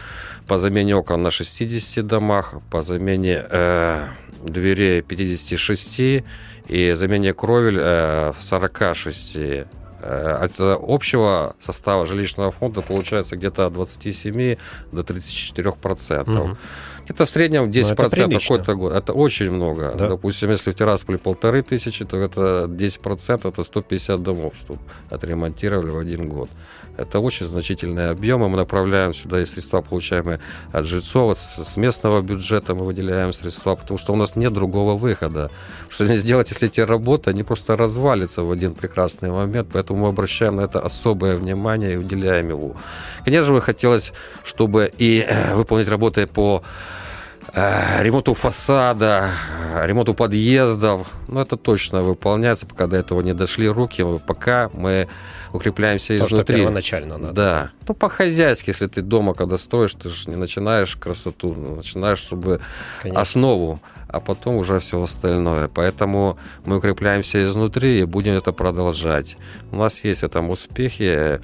по 0.47 0.59
замене 0.59 0.97
окон 0.97 1.23
на 1.23 1.31
60 1.31 2.07
домах, 2.07 2.55
по 2.71 2.83
замене 2.83 3.45
э, 3.49 4.07
дверей 4.45 5.03
56 5.03 6.25
и 6.69 6.93
замене 6.95 7.33
кровель 7.33 7.79
э, 7.79 8.33
в 8.33 8.43
46 8.43 9.37
э, 9.37 9.67
от 10.01 10.53
общего 10.59 11.57
состава 11.59 12.07
жилищного 12.07 12.51
фонда 12.51 12.83
получается 12.83 13.37
где-то 13.37 13.67
от 13.67 13.73
27 13.73 14.57
до 14.93 15.03
34 15.03 15.73
процентов. 15.73 16.45
Угу. 16.45 16.57
Это 17.09 17.25
в 17.25 17.29
среднем 17.29 17.71
10% 17.71 18.27
ну, 18.27 18.39
какой-то 18.39 18.75
год. 18.75 18.93
Это 18.93 19.13
очень 19.13 19.51
много. 19.51 19.95
Да. 19.97 20.09
Допустим, 20.09 20.51
если 20.51 20.71
в 20.71 20.75
Тирасполе 20.75 21.19
полторы 21.19 21.63
тысячи, 21.63 22.05
то 22.05 22.17
это 22.17 22.67
10%, 22.69 23.49
это 23.49 23.65
150 23.65 24.23
домов, 24.23 24.55
чтобы 24.61 24.81
отремонтировали 25.11 25.91
в 25.91 25.99
один 25.99 26.29
год. 26.29 26.49
Это 26.97 27.19
очень 27.19 27.47
значительные 27.47 28.11
объемы. 28.11 28.49
Мы 28.49 28.57
направляем 28.57 29.15
сюда 29.15 29.41
и 29.41 29.45
средства, 29.45 29.83
получаемые 29.83 30.39
от 30.73 30.87
жильцов, 30.87 31.37
с 31.39 31.77
местного 31.77 32.23
бюджета 32.23 32.75
мы 32.75 32.87
выделяем 32.87 33.33
средства, 33.33 33.75
потому 33.75 33.99
что 33.99 34.13
у 34.13 34.17
нас 34.17 34.37
нет 34.37 34.53
другого 34.53 34.97
выхода. 34.97 35.51
Что 35.89 36.07
сделать, 36.07 36.51
если 36.51 36.69
эти 36.69 36.81
работы, 36.81 37.31
они 37.31 37.43
просто 37.43 37.77
развалятся 37.77 38.43
в 38.43 38.51
один 38.51 38.75
прекрасный 38.75 39.31
момент, 39.31 39.69
поэтому 39.73 40.01
мы 40.03 40.09
обращаем 40.09 40.57
на 40.57 40.63
это 40.63 40.81
особое 40.81 41.37
внимание 41.37 41.95
и 41.95 41.97
уделяем 41.97 42.49
его. 42.49 42.77
Конечно 43.25 43.55
же, 43.55 43.61
хотелось, 43.61 44.13
чтобы 44.45 44.93
и 44.97 45.25
э, 45.29 45.55
выполнить 45.55 45.89
работы 45.89 46.27
по 46.27 46.63
ремонту 47.53 48.35
фасада, 48.35 49.31
ремонту 49.85 50.15
подъездов. 50.15 51.07
Ну, 51.29 51.41
это 51.41 51.57
точно 51.57 52.03
выполняется, 52.03 52.67
пока 52.67 52.87
до 52.87 52.97
этого 52.97 53.21
не 53.21 53.35
дошли 53.35 53.69
руки, 53.69 54.05
пока 54.27 54.71
мы 54.73 55.09
укрепляемся 55.53 56.09
То, 56.09 56.17
изнутри. 56.17 56.37
что 56.37 56.45
первоначально 56.45 57.19
надо. 57.19 57.35
Да. 57.35 57.71
Ну, 57.89 57.95
по-хозяйски, 57.95 58.71
если 58.71 58.87
ты 58.87 59.03
дома, 59.03 59.35
когда 59.35 59.59
строишь, 59.59 59.95
ты 59.95 60.09
же 60.09 60.31
не 60.31 60.37
начинаешь 60.37 60.97
красоту, 60.97 61.55
начинаешь, 61.55 62.19
чтобы 62.19 62.61
Конечно. 63.03 63.21
основу 63.21 63.81
а 64.15 64.21
потом 64.21 64.57
уже 64.57 64.79
все 64.79 65.03
остальное. 65.03 65.69
Поэтому 65.69 66.39
мы 66.65 66.77
укрепляемся 66.77 67.43
изнутри 67.43 68.01
и 68.01 68.05
будем 68.05 68.35
это 68.35 68.53
продолжать. 68.53 69.37
У 69.73 69.77
нас 69.77 70.05
есть 70.05 70.21
в 70.21 70.25
этом 70.25 70.51
успехи. 70.51 71.41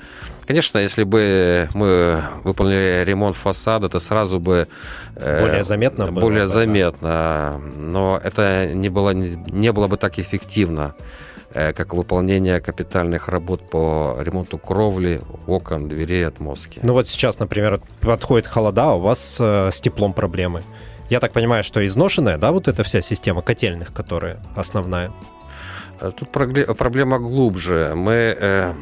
Конечно, 0.46 0.78
если 0.78 1.02
бы 1.02 1.68
мы 1.74 2.22
выполнили 2.44 3.02
ремонт 3.04 3.34
фасада, 3.34 3.88
то 3.88 3.98
сразу 3.98 4.38
бы... 4.38 4.68
Э, 5.16 5.40
более 5.40 5.64
заметно 5.64 6.12
было 6.12 6.20
Более 6.20 6.42
бы, 6.42 6.46
заметно. 6.46 7.08
Да. 7.08 7.60
Но 7.76 8.20
это 8.22 8.70
не 8.72 8.88
было, 8.88 9.10
не 9.10 9.69
было 9.72 9.86
бы 9.86 9.96
так 9.96 10.18
эффективно 10.18 10.94
э, 11.52 11.72
как 11.72 11.94
выполнение 11.94 12.60
капитальных 12.60 13.28
работ 13.28 13.68
по 13.70 14.16
ремонту 14.20 14.58
кровли, 14.58 15.20
окон, 15.46 15.88
дверей, 15.88 16.26
отмостки. 16.26 16.80
Ну 16.82 16.92
вот 16.92 17.08
сейчас, 17.08 17.38
например, 17.38 17.80
подходит 18.00 18.46
холода, 18.46 18.90
а 18.90 18.94
у 18.94 19.00
вас 19.00 19.38
э, 19.40 19.70
с 19.72 19.80
теплом 19.80 20.12
проблемы. 20.12 20.62
Я 21.08 21.18
так 21.20 21.32
понимаю, 21.32 21.64
что 21.64 21.84
изношенная, 21.84 22.38
да, 22.38 22.52
вот 22.52 22.68
эта 22.68 22.84
вся 22.84 23.00
система 23.00 23.42
котельных, 23.42 23.92
которая 23.92 24.40
основная? 24.54 25.12
Э, 26.00 26.12
тут 26.16 26.30
проблема 26.30 27.18
глубже. 27.18 27.92
Мы 27.96 28.36
э, 28.38 28.74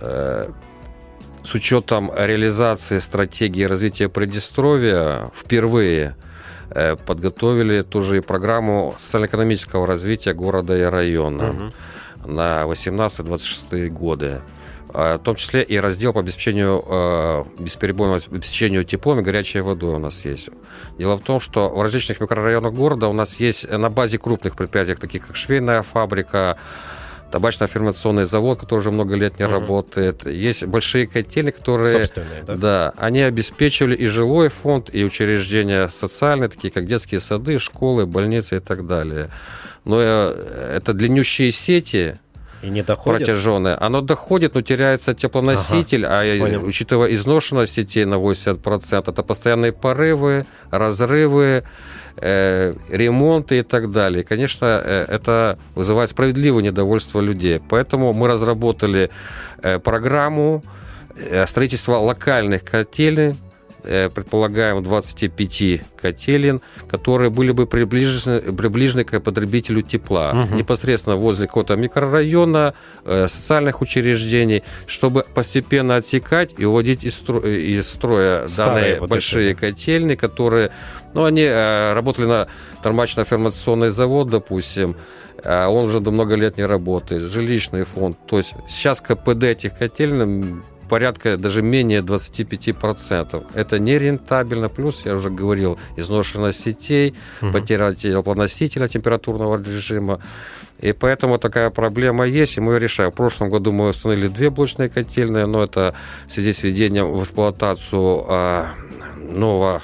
э, 0.00 0.50
с 1.44 1.54
учетом 1.54 2.10
реализации 2.16 2.98
стратегии 2.98 3.64
развития 3.64 4.08
Приднестровья 4.08 5.30
впервые 5.34 6.16
э, 6.16 6.33
подготовили 7.06 7.82
тоже 7.82 8.18
и 8.18 8.20
программу 8.20 8.94
социально-экономического 8.98 9.86
развития 9.86 10.34
города 10.34 10.76
и 10.76 10.82
района 10.82 11.50
угу. 11.50 12.32
на 12.32 12.62
18-26 12.62 13.88
годы. 13.88 14.40
А, 14.96 15.18
в 15.18 15.22
том 15.22 15.34
числе 15.34 15.64
и 15.64 15.76
раздел 15.76 16.12
по 16.12 16.20
обеспечению 16.20 16.84
э, 16.86 17.44
бесперебойному 17.58 18.20
обеспечению 18.30 18.84
теплом 18.84 19.18
и 19.18 19.22
горячей 19.22 19.60
водой 19.60 19.94
у 19.94 19.98
нас 19.98 20.24
есть. 20.24 20.50
Дело 20.96 21.16
в 21.16 21.20
том, 21.20 21.40
что 21.40 21.68
в 21.68 21.82
различных 21.82 22.20
микрорайонах 22.20 22.72
города 22.72 23.08
у 23.08 23.12
нас 23.12 23.40
есть 23.40 23.68
на 23.68 23.90
базе 23.90 24.18
крупных 24.18 24.54
предприятий, 24.54 24.94
таких 24.94 25.26
как 25.26 25.34
швейная 25.34 25.82
фабрика, 25.82 26.58
табачно-ферментационный 27.34 28.26
завод, 28.26 28.60
который 28.60 28.78
уже 28.78 28.92
много 28.92 29.16
лет 29.16 29.40
не 29.40 29.44
uh-huh. 29.44 29.50
работает. 29.50 30.24
Есть 30.24 30.64
большие 30.66 31.08
котельные, 31.08 31.52
которые... 31.52 32.06
да? 32.46 32.54
Да, 32.54 32.94
они 32.96 33.22
обеспечивали 33.22 33.96
и 33.96 34.06
жилой 34.06 34.50
фонд, 34.50 34.88
и 34.92 35.04
учреждения 35.04 35.88
социальные, 35.88 36.48
такие 36.48 36.70
как 36.70 36.86
детские 36.86 37.20
сады, 37.20 37.58
школы, 37.58 38.06
больницы 38.06 38.58
и 38.58 38.60
так 38.60 38.86
далее. 38.86 39.30
Но 39.84 39.96
э, 40.00 40.76
это 40.76 40.92
длиннющие 40.92 41.50
сети, 41.50 42.18
и 42.62 42.70
не 42.70 42.82
доходит? 42.82 43.26
Протяженное. 43.26 43.76
Оно 43.78 44.00
доходит, 44.00 44.54
но 44.54 44.62
теряется 44.62 45.12
теплоноситель, 45.12 46.06
ага, 46.06 46.20
а 46.22 46.38
понял. 46.38 46.64
учитывая 46.64 47.12
изношенность 47.12 47.74
сетей 47.74 48.04
на 48.06 48.14
80%, 48.14 49.10
это 49.10 49.22
постоянные 49.22 49.72
порывы, 49.72 50.46
разрывы, 50.70 51.64
э, 52.16 52.74
ремонты 52.90 53.58
и 53.58 53.62
так 53.62 53.90
далее. 53.90 54.22
И, 54.22 54.24
конечно, 54.24 54.66
э, 54.66 55.06
это 55.08 55.58
вызывает 55.74 56.10
справедливое 56.10 56.62
недовольство 56.62 57.20
людей. 57.20 57.60
Поэтому 57.68 58.12
мы 58.12 58.28
разработали 58.28 59.10
э, 59.62 59.78
программу 59.78 60.62
э, 61.16 61.46
строительства 61.46 61.96
локальных 61.96 62.64
котелей 62.64 63.30
Э, 63.30 63.34
предполагаем, 63.84 64.82
25 64.82 65.82
котелин, 66.00 66.60
которые 66.88 67.30
были 67.30 67.52
бы 67.52 67.66
приближены, 67.66 68.40
приближены 68.40 69.04
к 69.04 69.20
потребителю 69.20 69.82
тепла, 69.82 70.32
угу. 70.32 70.54
непосредственно 70.56 71.16
возле 71.16 71.46
какого-то 71.46 71.76
микрорайона, 71.76 72.74
э, 73.04 73.28
социальных 73.28 73.80
учреждений, 73.80 74.62
чтобы 74.86 75.24
постепенно 75.34 75.96
отсекать 75.96 76.50
и 76.56 76.64
уводить 76.64 77.04
из, 77.04 77.20
стро- 77.20 77.46
из 77.46 77.88
строя 77.88 78.46
Старые 78.46 78.74
данные 78.74 79.00
вот 79.00 79.10
большие 79.10 79.50
эти. 79.50 79.58
котельные, 79.58 80.16
которые, 80.16 80.70
ну, 81.14 81.24
они 81.24 81.42
э, 81.42 81.92
работали 81.92 82.26
на 82.26 82.48
тормачно-фермационный 82.82 83.90
завод, 83.90 84.30
допустим, 84.30 84.96
а 85.44 85.68
он 85.68 85.86
уже 85.86 86.00
много 86.00 86.36
лет 86.36 86.56
не 86.56 86.64
работает, 86.64 87.30
жилищный 87.30 87.84
фонд. 87.84 88.16
То 88.26 88.38
есть 88.38 88.54
сейчас 88.68 89.00
КПД 89.00 89.44
этих 89.44 89.76
котельных 89.76 90.62
порядка 90.94 91.36
даже 91.36 91.60
менее 91.60 92.02
25%. 92.02 93.46
Это 93.54 93.78
нерентабельно. 93.80 94.68
Плюс, 94.68 95.02
я 95.04 95.14
уже 95.14 95.28
говорил, 95.28 95.76
изношенность 95.96 96.60
сетей, 96.60 97.14
угу. 97.42 97.50
потеря 97.50 97.92
теплоносителя 97.94 98.86
температурного 98.86 99.60
режима. 99.60 100.20
И 100.78 100.92
поэтому 100.92 101.38
такая 101.38 101.70
проблема 101.70 102.26
есть, 102.26 102.58
и 102.58 102.60
мы 102.60 102.74
ее 102.74 102.78
решаем. 102.78 103.10
В 103.10 103.14
прошлом 103.14 103.50
году 103.50 103.72
мы 103.72 103.88
установили 103.88 104.28
две 104.28 104.50
блочные 104.50 104.88
котельные, 104.88 105.46
но 105.46 105.64
это 105.64 105.96
в 106.28 106.32
связи 106.32 106.52
с 106.52 106.62
введением 106.62 107.12
в 107.12 107.22
эксплуатацию 107.24 108.24
а, 108.28 108.66
нового 109.16 109.82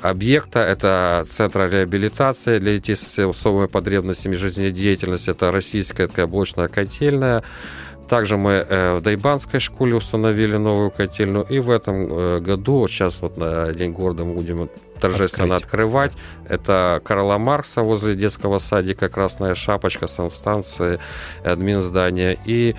объекта. 0.00 0.60
Это 0.60 1.24
Центр 1.26 1.68
реабилитации 1.68 2.60
для 2.60 2.74
детей 2.74 2.94
с 2.94 3.18
особыми 3.18 3.66
потребностями 3.66 4.36
жизнедеятельности. 4.36 5.30
Это 5.30 5.50
российская 5.50 6.06
такая 6.06 6.28
блочная 6.28 6.68
котельная. 6.68 7.42
Также 8.08 8.36
мы 8.36 8.52
э, 8.52 8.96
в 8.96 9.02
Дайбанской 9.02 9.60
школе 9.60 9.94
установили 9.94 10.56
новую 10.56 10.90
котельную. 10.90 11.44
И 11.44 11.58
в 11.58 11.70
этом 11.70 12.06
э, 12.10 12.40
году, 12.40 12.86
сейчас 12.88 13.20
вот 13.22 13.36
на 13.36 13.72
День 13.72 13.92
города 13.92 14.24
мы 14.24 14.34
будем 14.34 14.68
торжественно 15.00 15.56
Открыть. 15.56 15.64
открывать. 15.66 16.12
Это 16.48 17.00
Карла 17.04 17.38
Маркса 17.38 17.82
возле 17.82 18.14
детского 18.14 18.58
садика 18.58 19.08
«Красная 19.08 19.54
шапочка», 19.54 20.06
санстанции, 20.06 20.98
админ 21.44 21.80
здания. 21.80 22.38
И 22.44 22.76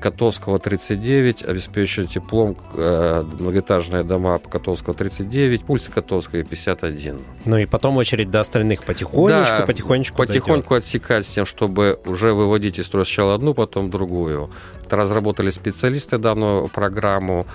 Котовского 0.00 0.58
39, 0.58 1.42
обеспечивают 1.42 2.10
теплом 2.10 2.56
э, 2.74 3.24
многоэтажные 3.38 4.04
дома 4.04 4.38
по 4.38 4.48
Котовского 4.50 4.94
39, 4.94 5.64
пульсы 5.64 5.90
Котовской 5.90 6.44
51. 6.44 7.18
Ну 7.46 7.56
и 7.56 7.66
потом 7.66 7.96
очередь 7.96 8.30
до 8.30 8.40
остальных 8.40 8.84
потихонечку, 8.84 9.56
да, 9.58 9.66
потихонечку 9.66 10.16
Потихоньку 10.18 10.70
дойдет. 10.70 10.84
отсекать 10.84 11.24
с 11.24 11.32
тем, 11.32 11.46
чтобы 11.46 11.98
уже 12.04 12.34
выводить 12.34 12.78
из 12.78 12.86
строя 12.86 13.04
сначала 13.04 13.34
одну, 13.34 13.54
потом 13.54 13.90
другую. 13.90 14.50
Это 14.84 14.96
разработали 14.96 15.50
специалисты 15.50 16.18
данную 16.18 16.68
программу. 16.68 17.46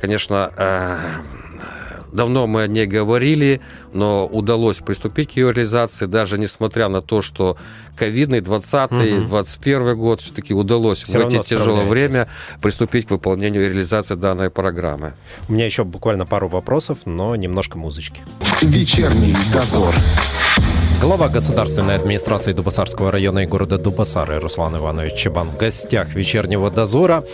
Конечно, 0.00 0.50
э, 0.56 0.96
Давно 2.16 2.46
мы 2.46 2.62
о 2.62 2.66
ней 2.66 2.86
говорили, 2.86 3.60
но 3.92 4.26
удалось 4.26 4.78
приступить 4.78 5.34
к 5.34 5.36
ее 5.36 5.52
реализации, 5.52 6.06
даже 6.06 6.38
несмотря 6.38 6.88
на 6.88 7.02
то, 7.02 7.20
что 7.20 7.58
ковидный 7.94 8.40
20 8.40 8.92
угу. 8.92 9.26
21 9.26 9.98
год 9.98 10.22
все-таки 10.22 10.54
удалось 10.54 11.02
Все 11.02 11.18
в 11.18 11.26
это 11.26 11.42
тяжелое 11.42 11.84
время 11.84 12.26
приступить 12.62 13.06
к 13.06 13.10
выполнению 13.10 13.66
и 13.66 13.68
реализации 13.68 14.14
данной 14.14 14.48
программы. 14.48 15.12
У 15.46 15.52
меня 15.52 15.66
еще 15.66 15.84
буквально 15.84 16.24
пару 16.24 16.48
вопросов, 16.48 17.00
но 17.04 17.36
немножко 17.36 17.76
музычки. 17.76 18.22
Вечерний 18.62 19.34
дозор. 19.52 19.94
Глава 21.02 21.28
государственной 21.28 21.96
администрации 21.96 22.54
Дубасарского 22.54 23.10
района 23.10 23.40
и 23.40 23.46
города 23.46 23.76
Дубасары 23.76 24.40
Руслан 24.40 24.74
Иванович 24.78 25.16
Чебан 25.16 25.50
в 25.50 25.58
гостях 25.58 26.14
вечернего 26.14 26.70
дозора. 26.70 27.24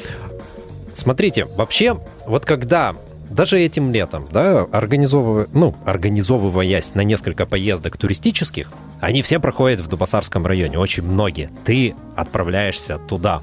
Смотрите, 0.93 1.47
вообще, 1.57 2.01
вот 2.27 2.45
когда 2.45 2.97
даже 3.33 3.59
этим 3.59 3.93
летом, 3.93 4.27
да, 4.31 4.67
организовывая, 4.73 5.47
ну, 5.53 5.75
организовываясь 5.85 6.95
на 6.95 7.01
несколько 7.01 7.47
поездок 7.47 7.97
туристических, 7.97 8.71
они 9.01 9.23
все 9.23 9.41
проходят 9.41 9.81
в 9.81 9.89
Дубасарском 9.89 10.47
районе, 10.47 10.79
очень 10.79 11.03
многие. 11.03 11.51
Ты 11.65 11.95
отправляешься 12.15 12.99
туда. 12.99 13.43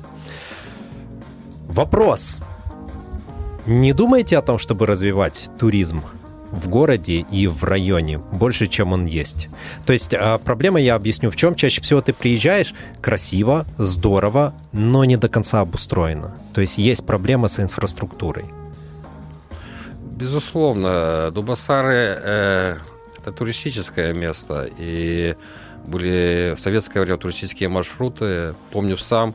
Вопрос. 1.67 2.39
Не 3.65 3.93
думаете 3.93 4.38
о 4.38 4.41
том, 4.41 4.58
чтобы 4.58 4.86
развивать 4.86 5.49
туризм 5.60 6.02
в 6.52 6.67
городе 6.67 7.25
и 7.32 7.47
в 7.47 7.63
районе 7.63 8.17
больше, 8.17 8.67
чем 8.67 8.93
он 8.93 9.06
есть. 9.06 9.49
То 9.86 9.93
есть 9.93 10.13
а, 10.13 10.38
проблема, 10.39 10.80
я 10.80 10.95
объясню, 10.95 11.30
в 11.30 11.36
чем 11.36 11.56
чаще 11.56 11.82
всего 11.82 12.02
ты 12.02 12.13
приезжаешь, 12.13 12.73
красиво, 13.02 13.65
здорово, 13.78 14.54
но 14.71 15.06
не 15.06 15.17
до 15.17 15.30
конца 15.30 15.62
обустроено. 15.62 16.36
То 16.54 16.62
есть 16.62 16.78
есть 16.78 17.06
проблема 17.06 17.47
с 17.47 17.60
инфраструктурой. 17.60 18.45
Безусловно, 20.20 21.32
Дубасары 21.32 22.20
э, 22.22 22.78
это 23.20 23.32
туристическое 23.32 24.12
место, 24.12 24.70
и 24.78 25.38
были 25.86 26.56
в 26.58 26.60
советское 26.60 27.00
время 27.00 27.16
туристические 27.16 27.70
маршруты. 27.70 28.54
Помню 28.72 28.98
сам, 28.98 29.34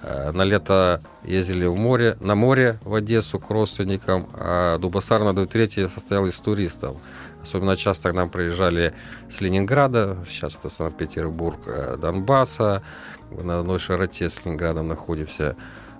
э, 0.00 0.30
на 0.32 0.44
лето 0.44 1.02
ездили 1.22 1.66
в 1.66 1.76
море, 1.76 2.16
на 2.20 2.34
море 2.34 2.78
в 2.82 2.94
Одессу 2.94 3.38
к 3.38 3.50
родственникам, 3.50 4.26
а 4.32 4.78
Дубасар 4.78 5.22
на 5.22 5.34
23 5.34 5.86
состоял 5.86 6.24
из 6.24 6.36
туристов. 6.36 6.96
Особенно 7.42 7.76
часто 7.76 8.10
к 8.10 8.14
нам 8.14 8.30
приезжали 8.30 8.94
с 9.28 9.42
Ленинграда, 9.42 10.16
сейчас 10.26 10.56
это 10.56 10.70
Санкт-Петербург, 10.70 11.58
э, 11.66 11.96
Донбасса, 12.00 12.82
на 13.30 13.60
одной 13.60 13.78
широте 13.78 14.30
с 14.30 14.42
Ленинградом 14.46 14.88
находимся. 14.88 15.56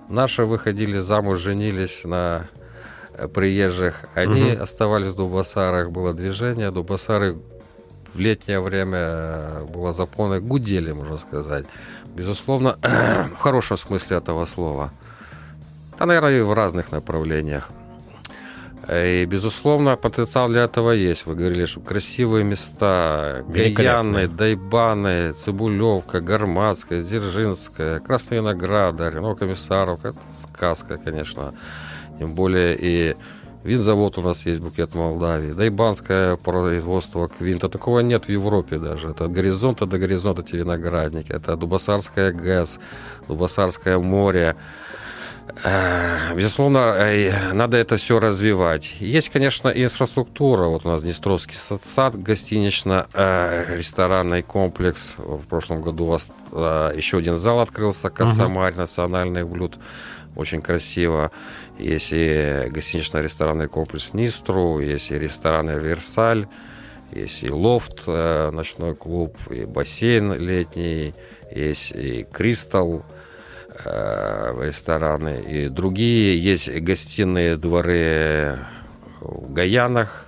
Наши 0.09 0.43
выходили 0.43 0.97
замуж, 0.97 1.37
женились 1.37 2.03
на 2.03 2.47
приезжих, 3.33 4.05
они 4.15 4.53
угу. 4.53 4.63
оставались 4.63 5.13
в 5.13 5.15
Дубасарах, 5.15 5.91
было 5.91 6.13
движение, 6.13 6.71
Дубасары 6.71 7.37
в 8.13 8.19
летнее 8.19 8.59
время 8.59 8.99
э, 8.99 9.65
было 9.73 9.91
заполнено, 9.91 10.39
гудели, 10.39 10.91
можно 10.91 11.17
сказать. 11.17 11.65
Безусловно, 12.15 12.77
в 13.35 13.39
хорошем 13.39 13.77
смысле 13.77 14.17
этого 14.17 14.45
слова. 14.45 14.91
Да, 15.97 16.05
наверное, 16.05 16.39
и 16.39 16.41
в 16.41 16.53
разных 16.53 16.91
направлениях. 16.91 17.69
И, 18.91 19.25
безусловно, 19.25 19.95
потенциал 19.95 20.49
для 20.49 20.63
этого 20.63 20.91
есть. 20.91 21.25
Вы 21.25 21.35
говорили, 21.35 21.65
что 21.65 21.79
красивые 21.79 22.43
места, 22.43 23.43
Гаяны, 23.47 24.27
Дайбаны, 24.27 25.31
Цибулевка, 25.31 26.19
Гарматская, 26.19 27.01
Дзержинская, 27.01 28.01
Красная 28.01 28.39
Винограда, 28.39 29.09
Рено 29.09 29.35
Комиссаров. 29.35 30.03
Это 30.03 30.17
сказка, 30.35 30.97
конечно. 30.97 31.53
Тем 32.19 32.35
более 32.35 32.77
и 32.79 33.15
винзавод 33.63 34.17
у 34.17 34.21
нас 34.21 34.45
есть 34.45 34.61
букет 34.61 34.93
Молдавии, 34.93 35.53
да 35.53 35.65
и 35.65 35.69
банское 35.69 36.35
производство 36.35 37.27
квинта. 37.27 37.69
Такого 37.69 38.01
нет 38.01 38.25
в 38.25 38.29
Европе 38.29 38.77
даже. 38.77 39.09
Это 39.09 39.25
от 39.25 39.31
горизонта 39.31 39.85
до 39.85 39.97
горизонта 39.97 40.41
эти 40.41 40.57
виноградники. 40.57 41.31
Это 41.31 41.55
Дубасарская 41.55 42.31
ГЭС, 42.31 42.79
Дубасарское 43.27 43.97
море. 43.99 44.55
Э, 45.63 46.33
безусловно, 46.35 46.95
надо 47.53 47.77
это 47.77 47.95
все 47.97 48.19
развивать. 48.19 48.95
Есть, 48.99 49.29
конечно, 49.29 49.69
инфраструктура. 49.69 50.67
Вот 50.67 50.85
у 50.85 50.89
нас 50.89 51.01
Днестровский 51.03 51.57
сад, 51.57 52.15
гостинично-ресторанный 52.15 54.39
э, 54.39 54.43
комплекс. 54.43 55.15
В 55.17 55.45
прошлом 55.47 55.81
году 55.81 56.05
у 56.05 56.07
вас 56.07 56.31
э, 56.51 56.93
еще 56.95 57.17
один 57.17 57.35
зал 57.37 57.59
открылся, 57.59 58.09
Косомарь, 58.09 58.75
национальный 58.75 59.43
блюд. 59.43 59.77
Очень 60.35 60.61
красиво. 60.61 61.31
Есть 61.79 62.09
и 62.11 62.69
гостинично-ресторанный 62.69 63.67
комплекс 63.67 64.13
Нистру, 64.13 64.79
есть 64.79 65.11
и 65.11 65.17
рестораны 65.17 65.71
Версаль, 65.71 66.47
есть 67.11 67.43
и 67.43 67.49
лофт, 67.49 68.03
э, 68.07 68.51
ночной 68.51 68.95
клуб, 68.95 69.35
и 69.49 69.65
бассейн 69.65 70.33
летний, 70.33 71.13
есть 71.51 71.91
и 71.91 72.25
Кристалл, 72.31 73.03
э, 73.85 74.65
рестораны 74.65 75.41
и 75.41 75.69
другие. 75.69 76.41
Есть 76.41 76.69
гостиные 76.69 77.57
дворы 77.57 78.59
в 79.19 79.51
Гаянах, 79.53 80.27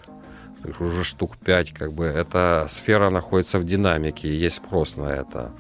уже 0.79 1.03
штук 1.03 1.37
пять, 1.37 1.71
как 1.71 1.93
бы. 1.93 2.05
Эта 2.05 2.65
сфера 2.69 3.09
находится 3.09 3.59
в 3.59 3.65
динамике, 3.65 4.35
есть 4.35 4.57
спрос 4.57 4.97
на 4.97 5.09
это. 5.09 5.51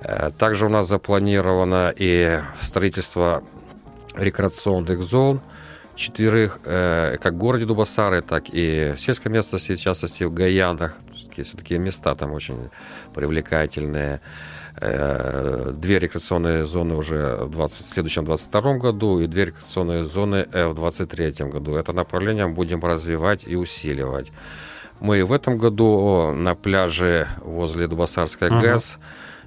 Э, 0.00 0.30
также 0.36 0.66
у 0.66 0.68
нас 0.68 0.88
запланировано 0.88 1.92
и 1.96 2.40
строительство 2.60 3.42
рекреационных 4.18 5.02
зон, 5.02 5.40
четверых, 5.94 6.60
э, 6.64 7.16
как 7.20 7.34
в 7.34 7.36
городе 7.36 7.64
Дубасары, 7.64 8.22
так 8.22 8.44
и 8.48 8.92
в 8.96 9.00
сельской 9.00 9.32
местности, 9.32 9.74
в 9.74 9.80
частности 9.80 10.24
в 10.24 10.32
Гаянах. 10.32 10.96
Есть 11.36 11.56
такие 11.56 11.78
места 11.78 12.14
там 12.14 12.32
очень 12.32 12.68
привлекательные. 13.14 14.20
Э, 14.80 15.72
две 15.74 15.98
рекреационные 15.98 16.66
зоны 16.66 16.94
уже 16.94 17.36
в, 17.40 17.50
20, 17.50 17.84
в 17.84 17.88
следующем 17.88 18.24
22 18.24 18.74
году 18.74 19.18
и 19.18 19.26
две 19.26 19.46
рекреационные 19.46 20.04
зоны 20.04 20.46
э, 20.52 20.68
в 20.68 20.74
23 20.74 21.46
году. 21.46 21.74
Это 21.74 21.92
направление 21.92 22.46
будем 22.46 22.84
развивать 22.84 23.44
и 23.44 23.56
усиливать. 23.56 24.30
Мы 25.00 25.24
в 25.24 25.32
этом 25.32 25.56
году 25.58 26.32
на 26.32 26.54
пляже 26.54 27.28
возле 27.40 27.88
Дубасарской 27.88 28.48
uh-huh. 28.48 28.60
ГЭС, 28.60 28.98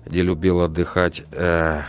где 0.06 0.22
любил 0.22 0.62
отдыхать 0.62 1.24
э, 1.32 1.82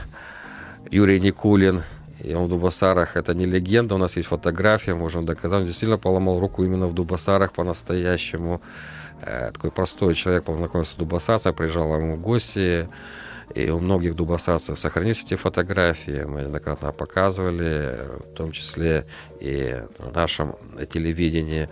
Юрий 0.90 1.20
Никулин, 1.20 1.82
и 2.22 2.34
он 2.34 2.46
в 2.46 2.48
Дубасарах, 2.48 3.16
это 3.16 3.34
не 3.34 3.46
легенда, 3.46 3.96
у 3.96 3.98
нас 3.98 4.16
есть 4.16 4.28
фотография, 4.28 4.94
можем 4.94 5.26
доказать. 5.26 5.60
Он 5.60 5.66
действительно 5.66 5.98
поломал 5.98 6.38
руку 6.38 6.64
именно 6.64 6.86
в 6.86 6.94
Дубасарах 6.94 7.52
по-настоящему. 7.52 8.60
Э, 9.22 9.50
такой 9.52 9.70
простой 9.70 10.14
человек 10.14 10.44
познакомился 10.44 10.94
с 10.94 10.96
Дубасарцем, 10.96 11.52
приезжал 11.52 11.96
ему 11.96 12.16
в 12.16 12.20
гости. 12.20 12.88
И 13.54 13.68
у 13.70 13.80
многих 13.80 14.14
дубасарцев 14.14 14.78
сохранились 14.78 15.24
эти 15.24 15.34
фотографии. 15.34 16.24
Мы 16.24 16.42
неоднократно 16.42 16.92
показывали, 16.92 17.98
в 18.30 18.34
том 18.34 18.52
числе 18.52 19.04
и 19.40 19.78
на 19.98 20.10
нашем 20.10 20.54
телевидении 20.90 21.68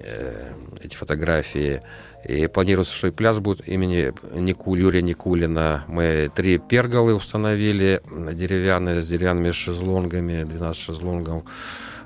э, 0.00 0.52
эти 0.82 0.94
фотографии. 0.94 1.80
И 2.26 2.46
планируется, 2.48 2.94
что 2.94 3.06
и 3.08 3.10
пляж 3.12 3.38
будет 3.38 3.68
имени 3.68 4.12
Никуль, 4.34 4.80
Юрия 4.80 5.02
Никулина. 5.02 5.84
Мы 5.86 6.30
три 6.34 6.58
перголы 6.58 7.14
установили 7.14 8.02
деревянные, 8.32 9.02
с 9.02 9.08
деревянными 9.08 9.52
шезлонгами, 9.52 10.42
12 10.44 10.82
шезлонгов 10.82 11.44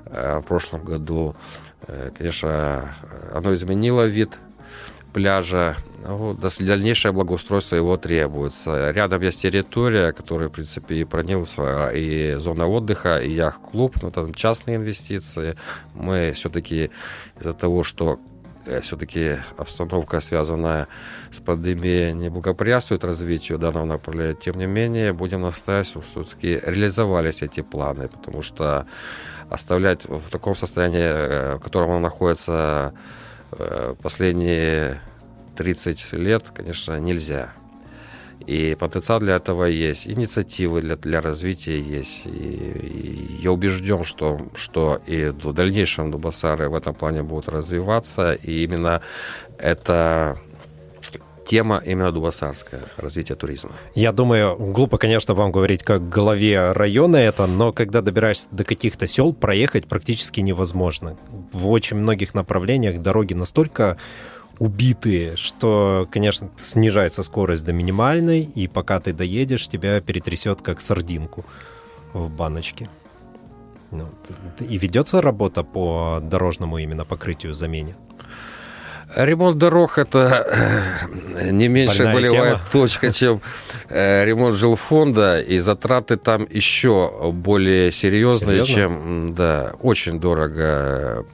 в 0.05 0.43
прошлом 0.47 0.83
году. 0.83 1.35
Конечно, 2.17 2.93
оно 3.33 3.53
изменило 3.53 4.05
вид 4.05 4.37
пляжа. 5.13 5.75
Ну, 6.07 6.35
дальнейшее 6.59 7.11
благоустройство 7.11 7.75
его 7.75 7.97
требуется. 7.97 8.91
Рядом 8.91 9.21
есть 9.21 9.41
территория, 9.41 10.13
которая, 10.13 10.49
в 10.49 10.51
принципе, 10.51 10.95
и 10.95 11.03
пронялся, 11.03 11.89
и 11.89 12.35
зона 12.35 12.67
отдыха, 12.67 13.19
и 13.19 13.31
яхт-клуб, 13.31 14.01
но 14.01 14.09
там 14.09 14.33
частные 14.33 14.77
инвестиции. 14.77 15.55
Мы 15.93 16.31
все-таки 16.33 16.89
из-за 17.39 17.53
того, 17.53 17.83
что 17.83 18.13
э, 18.13 18.30
все-таки 18.81 19.37
обстановка, 19.57 20.21
связанная 20.21 20.87
с 21.31 21.39
пандемией, 21.39 22.13
не 22.13 22.29
благоприятствует 22.29 23.03
развитию 23.03 23.57
данного 23.57 23.85
направления. 23.85 24.35
Тем 24.35 24.57
не 24.57 24.65
менее, 24.65 25.13
будем 25.13 25.41
настаивать, 25.41 25.87
чтобы 25.87 26.05
все-таки 26.05 26.61
реализовались 26.65 27.41
эти 27.41 27.61
планы, 27.61 28.07
потому 28.07 28.41
что 28.41 28.85
оставлять 29.49 30.05
в 30.05 30.29
таком 30.29 30.55
состоянии, 30.55 30.99
э, 31.01 31.55
в 31.57 31.59
котором 31.59 31.89
он 31.89 32.01
находится 32.01 32.93
Э, 33.57 33.95
последние 34.01 35.01
30 35.57 36.13
лет, 36.13 36.45
конечно, 36.53 36.99
нельзя. 36.99 37.49
И 38.51 38.75
потенциал 38.75 39.21
для 39.21 39.37
этого 39.37 39.63
есть, 39.63 40.07
инициативы 40.07 40.81
для, 40.81 40.97
для 40.97 41.21
развития 41.21 41.79
есть. 41.79 42.25
И, 42.25 42.29
и 42.29 43.41
я 43.41 43.51
убежден, 43.53 44.03
что, 44.03 44.41
что 44.55 44.99
и 45.07 45.27
в 45.27 45.53
дальнейшем 45.53 46.11
Дубасары 46.11 46.67
в 46.67 46.75
этом 46.75 46.93
плане 46.93 47.23
будут 47.23 47.47
развиваться. 47.47 48.33
И 48.33 48.63
именно 48.63 49.01
это 49.57 50.35
тема 51.47 51.81
именно 51.85 52.11
дубасарская, 52.11 52.81
развитие 52.97 53.37
туризма. 53.37 53.71
Я 53.95 54.11
думаю, 54.11 54.57
глупо, 54.57 54.97
конечно, 54.97 55.33
вам 55.33 55.53
говорить 55.53 55.83
как 55.83 56.09
главе 56.09 56.73
района 56.73 57.17
это, 57.17 57.47
но 57.47 57.71
когда 57.71 58.01
добираешься 58.01 58.49
до 58.51 58.65
каких-то 58.65 59.07
сел, 59.07 59.31
проехать 59.33 59.87
практически 59.87 60.41
невозможно. 60.41 61.15
В 61.53 61.69
очень 61.69 61.97
многих 61.97 62.33
направлениях 62.33 63.01
дороги 63.01 63.33
настолько 63.33 63.95
убитые, 64.61 65.35
что, 65.37 66.07
конечно, 66.11 66.51
снижается 66.55 67.23
скорость 67.23 67.65
до 67.65 67.73
минимальной, 67.73 68.41
и 68.43 68.67
пока 68.67 68.99
ты 68.99 69.11
доедешь, 69.11 69.67
тебя 69.67 69.99
перетрясет 70.01 70.61
как 70.61 70.81
сардинку 70.81 71.43
в 72.13 72.29
баночке. 72.29 72.87
Ну, 73.89 74.07
и 74.59 74.77
ведется 74.77 75.19
работа 75.19 75.63
по 75.63 76.19
дорожному 76.21 76.77
именно 76.77 77.05
покрытию 77.05 77.55
замене? 77.55 77.95
Ремонт 79.15 79.57
дорог 79.57 79.97
это 79.97 80.45
э, 81.39 81.49
не 81.49 81.67
меньше 81.67 81.97
Больная 82.03 82.13
болевая 82.13 82.53
тема. 82.53 82.65
точка, 82.71 83.11
чем 83.11 83.41
э, 83.89 84.25
ремонт 84.25 84.55
жилфонда, 84.55 85.41
и 85.41 85.57
затраты 85.57 86.17
там 86.17 86.47
еще 86.49 87.31
более 87.33 87.91
серьезные, 87.91 88.63
Серьезно? 88.63 88.75
чем 88.75 89.33
да, 89.35 89.73
очень 89.81 90.19
дорого. 90.19 91.25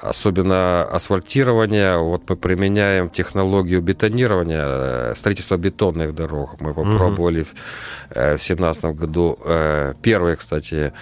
Особенно 0.00 0.82
асфальтирование. 0.82 1.98
Вот 1.98 2.28
мы 2.28 2.36
применяем 2.36 3.10
технологию 3.10 3.82
бетонирования, 3.82 4.64
э, 4.66 5.14
строительства 5.16 5.56
бетонных 5.56 6.14
дорог. 6.14 6.60
Мы 6.60 6.72
попробовали 6.74 7.42
угу. 7.42 7.48
в 8.10 8.14
2017 8.14 8.84
году. 8.96 9.38
Первые, 10.02 10.36
кстати, 10.36 10.92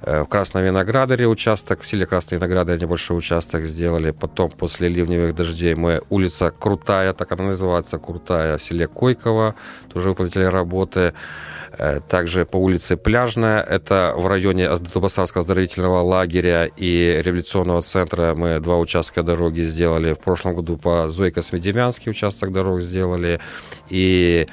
Э, 0.00 0.22
в 0.22 0.26
Красном 0.26 0.62
Виноградаре 0.62 1.26
участок, 1.26 1.80
в 1.80 1.86
селе 1.86 2.06
Красный 2.06 2.38
Виноградарь 2.38 2.80
небольшой 2.80 3.18
участок 3.18 3.64
сделали. 3.64 4.12
Потом 4.12 4.50
после 4.50 4.88
ливневых 4.88 5.34
дождей 5.34 5.74
мы 5.74 6.02
улица 6.08 6.52
Крутая, 6.56 7.12
так 7.12 7.32
она 7.32 7.44
называется, 7.44 7.98
Крутая, 7.98 8.58
в 8.58 8.62
селе 8.62 8.86
Койково, 8.86 9.54
тоже 9.92 10.10
выплатили 10.10 10.44
работы. 10.44 11.14
Э, 11.78 12.00
также 12.08 12.44
по 12.44 12.56
улице 12.56 12.96
Пляжная, 12.96 13.60
это 13.60 14.12
в 14.16 14.26
районе 14.26 14.68
Дубасарского 14.92 15.42
оздоровительного 15.42 16.02
лагеря 16.02 16.68
и 16.76 17.20
революционного 17.24 17.82
центра 17.82 18.34
мы 18.34 18.58
два 18.60 18.78
участка 18.78 19.22
дороги 19.22 19.60
сделали. 19.60 20.14
В 20.14 20.18
прошлом 20.18 20.56
году 20.56 20.76
по 20.76 21.06
Зойко-Смедемянский 21.08 22.10
участок 22.10 22.52
дорог 22.52 22.80
сделали. 22.80 23.40
И 23.88 24.48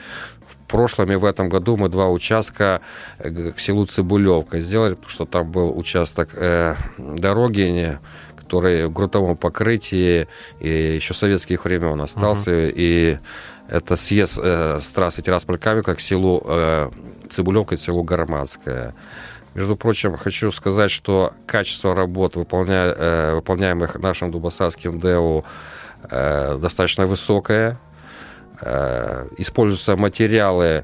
прошлом 0.67 1.11
и 1.11 1.15
в 1.15 1.26
этом 1.26 1.49
году 1.49 1.78
мы 1.78 1.89
два 1.89 2.09
участка 2.09 2.82
э, 3.19 3.51
к 3.51 3.59
селу 3.59 3.86
Цибулевка 3.86 4.59
сделали, 4.59 4.93
потому 4.93 5.09
что 5.09 5.26
там 5.26 5.51
был 5.51 5.78
участок 5.78 6.30
э, 6.34 6.76
дороги, 6.97 7.97
который 8.36 8.88
в 8.88 8.93
грунтовом 8.93 9.38
покрытии 9.38 10.28
и 10.59 10.95
еще 10.95 11.13
советских 11.13 11.65
времен 11.65 11.99
остался. 12.01 12.51
Uh-huh. 12.51 12.73
И 12.76 13.17
это 13.67 13.95
съезд 13.95 14.39
э, 14.43 14.80
с 14.82 14.91
трассы 14.91 15.21
Тирасполь-Каменка 15.21 15.95
к 15.95 15.99
селу 15.99 16.43
э, 16.45 16.89
Цибулевка 17.30 17.76
и 17.76 17.78
селу 17.78 18.03
Гарматское. 18.03 18.93
Между 19.53 19.76
прочим, 19.78 20.17
хочу 20.17 20.51
сказать, 20.51 20.91
что 20.91 21.34
качество 21.45 21.95
работ, 21.95 22.36
выполня, 22.36 22.93
э, 22.97 23.36
выполняемых 23.36 23.95
нашим 23.95 24.32
Дубасарским 24.32 24.99
ДЭУ, 24.99 25.45
э, 26.09 26.57
достаточно 26.61 27.05
высокое. 27.05 27.78
Э, 28.61 29.28
используются 29.38 29.95
материалы 29.95 30.84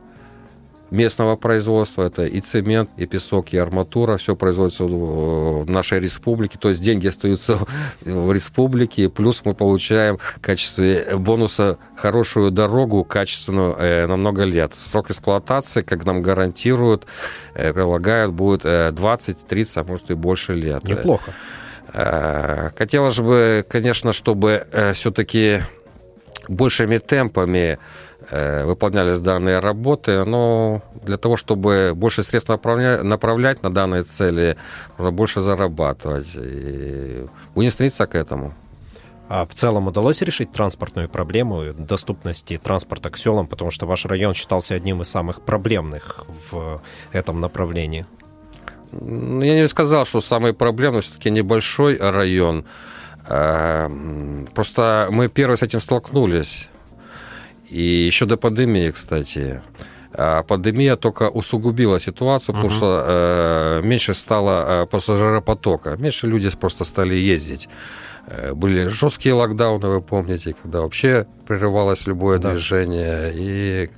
местного 0.91 1.37
производства. 1.37 2.03
Это 2.03 2.25
и 2.25 2.39
цемент, 2.41 2.89
и 2.97 3.05
песок, 3.05 3.53
и 3.53 3.57
арматура. 3.57 4.17
Все 4.17 4.35
производится 4.35 4.83
в 4.83 5.67
нашей 5.69 5.99
республике. 5.99 6.59
То 6.59 6.69
есть 6.69 6.81
деньги 6.81 7.07
остаются 7.07 7.57
в 8.01 8.31
республике. 8.31 9.09
Плюс 9.09 9.41
мы 9.45 9.55
получаем 9.55 10.17
в 10.17 10.41
качестве 10.41 11.15
бонуса 11.15 11.77
хорошую 11.95 12.51
дорогу, 12.51 13.03
качественную, 13.03 13.75
э, 13.77 14.07
на 14.07 14.17
много 14.17 14.43
лет. 14.43 14.73
Срок 14.73 15.09
эксплуатации, 15.09 15.81
как 15.81 16.05
нам 16.05 16.21
гарантируют, 16.21 17.05
э, 17.55 17.73
прилагают, 17.73 18.33
будет 18.33 18.63
20, 18.93 19.47
30, 19.47 19.77
а 19.77 19.83
может 19.83 20.11
и 20.11 20.13
больше 20.13 20.53
лет. 20.53 20.83
Неплохо. 20.83 21.33
Хотелось 22.77 23.19
бы, 23.19 23.65
конечно, 23.67 24.13
чтобы 24.13 24.65
все-таки 24.93 25.61
большими 26.47 26.97
темпами 26.97 27.57
э, 27.57 27.77
выполнялись 28.32 29.19
данные 29.19 29.59
работы, 29.59 30.23
но 30.23 30.82
для 31.03 31.17
того, 31.17 31.36
чтобы 31.36 31.93
больше 31.95 32.23
средств 32.23 32.49
направлять, 32.49 33.03
направлять 33.03 33.63
на 33.63 33.73
данные 33.73 34.03
цели, 34.03 34.57
нужно 34.97 35.11
больше 35.11 35.41
зарабатывать. 35.41 36.27
И 36.36 37.25
будем 37.55 37.71
стремиться 37.71 38.07
к 38.07 38.15
этому. 38.15 38.53
А 39.34 39.45
в 39.45 39.53
целом 39.53 39.88
удалось 39.88 40.21
решить 40.21 40.51
транспортную 40.51 41.07
проблему 41.07 41.73
доступности 41.73 42.57
транспорта 42.57 43.09
к 43.09 43.17
селам, 43.17 43.47
потому 43.47 43.71
что 43.71 43.86
ваш 43.86 44.05
район 44.05 44.34
считался 44.34 44.75
одним 44.75 45.01
из 45.01 45.07
самых 45.07 45.41
проблемных 45.41 46.25
в 46.51 46.82
этом 47.13 47.39
направлении? 47.39 48.05
Ну, 48.91 49.41
я 49.41 49.55
не 49.55 49.67
сказал, 49.69 50.05
что 50.05 50.19
самый 50.19 50.53
проблемный, 50.53 50.99
все-таки 50.99 51.32
небольшой 51.32 51.95
район. 51.95 52.65
Эм, 53.29 54.49
просто 54.53 55.07
мы 55.11 55.29
первые 55.29 55.55
с 55.55 55.63
этим 55.63 55.79
столкнулись. 55.79 56.67
И 57.72 58.05
еще 58.05 58.26
до 58.26 58.38
пандемии, 58.38 58.91
кстати. 58.91 59.61
А 60.13 60.43
пандемия 60.43 60.97
только 60.97 61.30
усугубила 61.30 61.99
ситуацию, 61.99 62.55
потому 62.55 62.74
uh-huh. 62.74 62.78
что 62.78 63.05
э, 63.07 63.82
меньше 63.88 64.13
стало 64.13 64.84
э, 64.84 64.86
пассажиропотока, 64.86 65.95
меньше 65.95 66.28
люди 66.28 66.49
просто 66.49 66.84
стали 66.84 67.15
ездить. 67.15 67.69
Э, 68.28 68.53
были 68.53 68.88
жесткие 68.88 69.36
локдауны, 69.36 69.88
вы 69.88 70.01
помните, 70.01 70.53
когда 70.61 70.82
вообще 70.82 71.28
прерывалось 71.47 72.07
любое 72.07 72.39
да. 72.39 72.51
движение. 72.51 73.32
И 73.36 73.89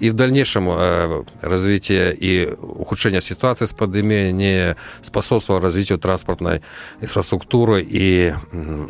и 0.00 0.10
в 0.10 0.14
дальнейшем 0.14 0.68
э, 0.70 1.24
развитие 1.40 2.14
и 2.14 2.48
ухудшение 2.60 3.20
ситуации 3.20 3.64
с 3.64 3.72
пандемией 3.72 4.32
не 4.32 4.76
способствовало 5.02 5.60
развитию 5.60 5.98
транспортной 5.98 6.62
инфраструктуры 7.00 7.82
и 7.82 8.32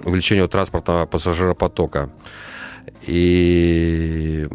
увеличению 0.05 0.49
транспортного 0.49 1.07
пассажиропотока. 1.07 2.11
И 3.07 4.47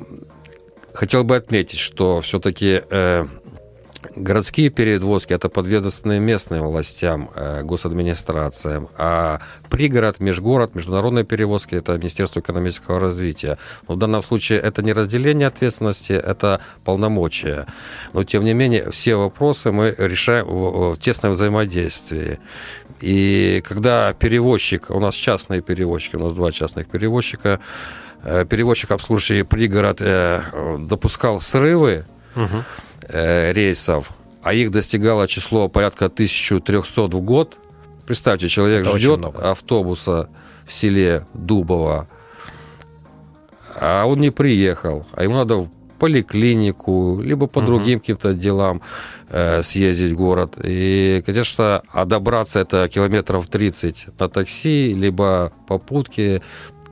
хотел 0.93 1.23
бы 1.23 1.35
отметить, 1.35 1.79
что 1.79 2.21
все-таки 2.21 2.81
э, 2.89 3.25
Городские 4.15 4.69
перевозки– 4.69 5.33
это 5.35 5.49
подведомственные 5.49 6.19
местным 6.19 6.65
властям, 6.65 7.29
э, 7.35 7.63
госадминистрациям, 7.63 8.89
а 8.97 9.39
пригород, 9.69 10.19
межгород, 10.19 10.73
международные 10.73 11.25
перевозки– 11.25 11.75
это 11.75 11.97
Министерство 11.97 12.39
экономического 12.39 12.99
развития. 12.99 13.57
Но 13.87 13.95
в 13.95 13.97
данном 13.97 14.23
случае 14.23 14.59
это 14.59 14.81
не 14.81 14.93
разделение 14.93 15.47
ответственности, 15.47 16.13
это 16.13 16.61
полномочия. 16.85 17.65
Но, 18.13 18.23
тем 18.23 18.43
не 18.43 18.53
менее, 18.53 18.89
все 18.91 19.15
вопросы 19.15 19.71
мы 19.71 19.93
решаем 19.97 20.45
в, 20.47 20.95
в 20.95 20.97
тесном 20.97 21.33
взаимодействии. 21.33 22.39
И 23.01 23.63
когда 23.67 24.13
перевозчик, 24.13 24.89
у 24.89 24.99
нас 24.99 25.13
частные 25.13 25.61
перевозчики, 25.61 26.15
у 26.15 26.23
нас 26.23 26.35
два 26.35 26.51
частных 26.51 26.87
перевозчика, 26.87 27.59
перевозчик, 28.23 28.91
обслуживающий 28.91 29.45
пригород, 29.45 29.97
э, 30.01 30.41
допускал 30.79 31.41
срывы, 31.41 32.05
угу 32.35 32.63
э, 33.09 33.51
рейсов, 33.53 34.11
а 34.43 34.53
их 34.53 34.71
достигало 34.71 35.27
число 35.27 35.67
порядка 35.67 36.05
1300 36.05 37.01
в 37.01 37.21
год. 37.21 37.57
Представьте, 38.05 38.47
человек 38.47 38.87
Это 38.87 38.97
ждет 38.97 39.25
автобуса 39.41 40.29
в 40.65 40.73
селе 40.73 41.25
Дубово, 41.33 42.07
а 43.75 44.05
он 44.05 44.19
не 44.19 44.31
приехал, 44.31 45.05
а 45.13 45.23
ему 45.23 45.35
надо 45.35 45.69
поликлинику, 45.99 47.19
либо 47.21 47.47
по 47.47 47.59
угу. 47.59 47.67
другим 47.67 47.99
каким-то 47.99 48.33
делам 48.33 48.81
э, 49.29 49.61
съездить 49.63 50.13
в 50.13 50.15
город. 50.15 50.53
И, 50.63 51.21
конечно, 51.25 51.81
а 51.91 52.05
добраться 52.05 52.59
это 52.61 52.87
километров 52.87 53.47
30 53.47 54.07
на 54.17 54.29
такси, 54.29 54.93
либо 54.93 55.51
попутки, 55.67 56.41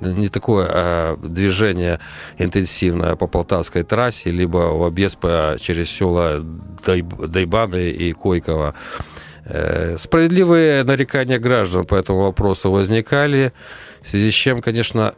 не 0.01 0.29
такое 0.29 0.67
а 0.69 1.17
движение 1.17 1.99
интенсивное 2.37 3.15
по 3.15 3.27
Полтавской 3.27 3.83
трассе, 3.83 4.31
либо 4.31 4.57
в 4.77 4.83
объезд 4.83 5.19
через 5.59 5.89
села 5.89 6.43
Дайбаны 6.85 7.89
и 7.89 8.11
Койково. 8.13 8.75
Э, 9.45 9.97
справедливые 9.97 10.83
нарекания 10.83 11.39
граждан 11.39 11.85
по 11.85 11.95
этому 11.95 12.23
вопросу 12.23 12.71
возникали, 12.71 13.53
в 14.03 14.09
связи 14.09 14.31
с 14.31 14.33
чем, 14.33 14.61
конечно, 14.61 15.13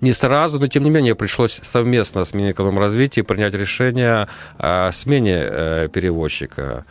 не 0.00 0.12
сразу, 0.12 0.58
но 0.58 0.66
тем 0.68 0.84
не 0.84 0.90
менее 0.90 1.14
пришлось 1.14 1.60
совместно 1.62 2.24
с 2.24 2.32
Минэкономразвития 2.32 3.24
принять 3.24 3.54
решение 3.54 4.28
о 4.56 4.90
смене 4.92 5.38
э, 5.40 5.88
перевозчика. 5.92 6.84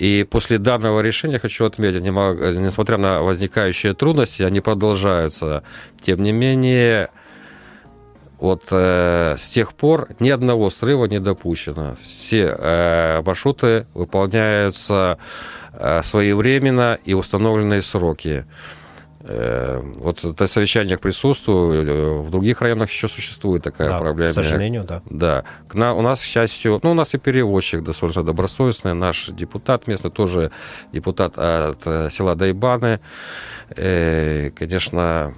И 0.00 0.26
после 0.28 0.56
данного 0.58 1.00
решения, 1.00 1.38
хочу 1.38 1.66
отметить, 1.66 2.02
несмотря 2.02 2.96
на 2.96 3.20
возникающие 3.20 3.92
трудности, 3.92 4.42
они 4.42 4.60
продолжаются. 4.60 5.62
Тем 6.00 6.22
не 6.22 6.32
менее, 6.32 7.10
вот 8.38 8.64
э, 8.70 9.36
с 9.38 9.50
тех 9.50 9.74
пор 9.74 10.08
ни 10.18 10.30
одного 10.30 10.70
срыва 10.70 11.04
не 11.04 11.20
допущено. 11.20 11.96
Все 12.02 12.56
э, 12.58 13.22
маршруты 13.26 13.84
выполняются 13.92 15.18
э, 15.74 16.00
своевременно 16.02 16.98
и 17.04 17.12
установленные 17.12 17.82
сроки. 17.82 18.46
Э, 19.22 19.82
вот 19.96 20.22
на 20.38 20.46
совещаниях 20.46 20.98
присутствую, 20.98 21.86
э, 21.86 22.22
в 22.22 22.30
других 22.30 22.62
районах 22.62 22.90
еще 22.90 23.06
существует 23.06 23.62
такая 23.62 23.88
да, 23.88 23.98
проблема. 23.98 24.30
К 24.30 24.34
сожалению, 24.34 24.84
да. 24.84 25.02
Да. 25.10 25.44
К 25.68 25.74
на, 25.74 25.94
у 25.94 26.00
нас, 26.00 26.22
к 26.22 26.24
счастью, 26.24 26.80
ну, 26.82 26.92
у 26.92 26.94
нас 26.94 27.12
и 27.12 27.18
перевозчик 27.18 27.82
достаточно 27.82 28.22
добросовестный, 28.22 28.94
наш 28.94 29.26
депутат 29.28 29.86
местный, 29.86 30.10
тоже 30.10 30.52
депутат 30.92 31.34
от 31.36 31.82
э, 31.84 32.08
села 32.10 32.34
Дайбаны. 32.34 33.00
Э, 33.76 34.50
конечно, 34.58 35.34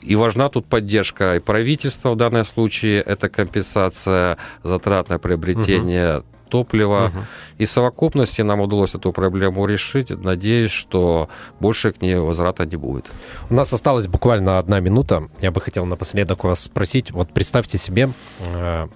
и 0.00 0.16
важна 0.16 0.48
тут 0.48 0.66
поддержка 0.66 1.36
и 1.36 1.40
правительства 1.40 2.10
в 2.10 2.16
данном 2.16 2.44
случае, 2.44 3.00
это 3.00 3.28
компенсация 3.28 4.36
затрат 4.62 5.08
на 5.08 5.18
приобретение 5.18 6.18
угу 6.18 6.26
топлива. 6.48 7.06
Угу. 7.06 7.24
И 7.58 7.64
в 7.64 7.70
совокупности 7.70 8.42
нам 8.42 8.60
удалось 8.60 8.94
эту 8.94 9.12
проблему 9.12 9.66
решить. 9.66 10.10
Надеюсь, 10.10 10.70
что 10.70 11.28
больше 11.60 11.92
к 11.92 12.02
ней 12.02 12.16
возврата 12.16 12.64
не 12.66 12.76
будет. 12.76 13.06
У 13.50 13.54
нас 13.54 13.72
осталась 13.72 14.08
буквально 14.08 14.58
одна 14.58 14.80
минута. 14.80 15.28
Я 15.40 15.50
бы 15.50 15.60
хотел 15.60 15.84
напоследок 15.84 16.44
вас 16.44 16.60
спросить. 16.60 17.10
Вот 17.10 17.32
представьте 17.32 17.78
себе, 17.78 18.10
э, 18.46 18.88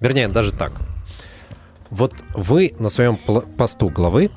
вернее, 0.00 0.28
даже 0.28 0.52
так. 0.52 0.72
Вот 1.90 2.12
вы 2.34 2.74
на 2.78 2.88
своем 2.88 3.16
посту 3.56 3.88
главы 3.88 4.30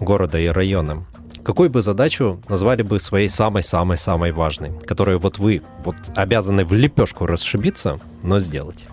города 0.00 0.38
и 0.38 0.48
района 0.48 1.06
какую 1.46 1.70
бы 1.70 1.80
задачу 1.80 2.42
назвали 2.48 2.82
бы 2.82 2.98
своей 2.98 3.28
самой-самой-самой 3.28 4.32
важной, 4.32 4.72
которую 4.80 5.20
вот 5.20 5.38
вы 5.38 5.62
вот 5.84 5.94
обязаны 6.16 6.64
в 6.64 6.72
лепешку 6.72 7.24
расшибиться, 7.24 7.98
но 8.24 8.40
сделать? 8.40 8.86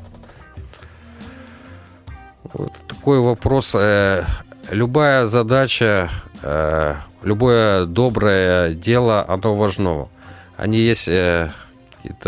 Вот 2.51 2.73
такой 2.87 3.19
вопрос. 3.19 3.73
Э, 3.75 4.25
любая 4.69 5.25
задача, 5.25 6.09
э, 6.41 6.95
любое 7.23 7.85
доброе 7.85 8.73
дело, 8.73 9.23
оно 9.27 9.55
важно. 9.55 10.09
Они 10.57 10.77
есть, 10.77 11.07
это 11.07 11.51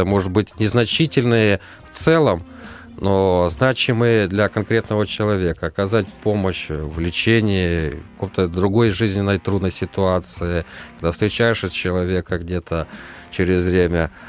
может 0.05 0.32
быть 0.32 0.57
незначительные 0.59 1.59
в 1.91 1.97
целом, 1.97 2.43
но 2.99 3.49
значимые 3.51 4.28
для 4.28 4.47
конкретного 4.47 5.05
человека. 5.05 5.68
Оказать 5.68 6.07
помощь 6.24 6.70
в 6.70 6.97
лечении, 6.99 7.89
в 7.89 8.20
какой-то 8.20 8.47
другой 8.47 8.91
жизненной 8.91 9.38
трудной 9.38 9.72
ситуации, 9.72 10.66
когда 10.95 11.11
встречаешь 11.11 11.59
человека 11.72 12.38
где-то 12.38 12.88
через 13.32 13.66
время– 13.66 14.11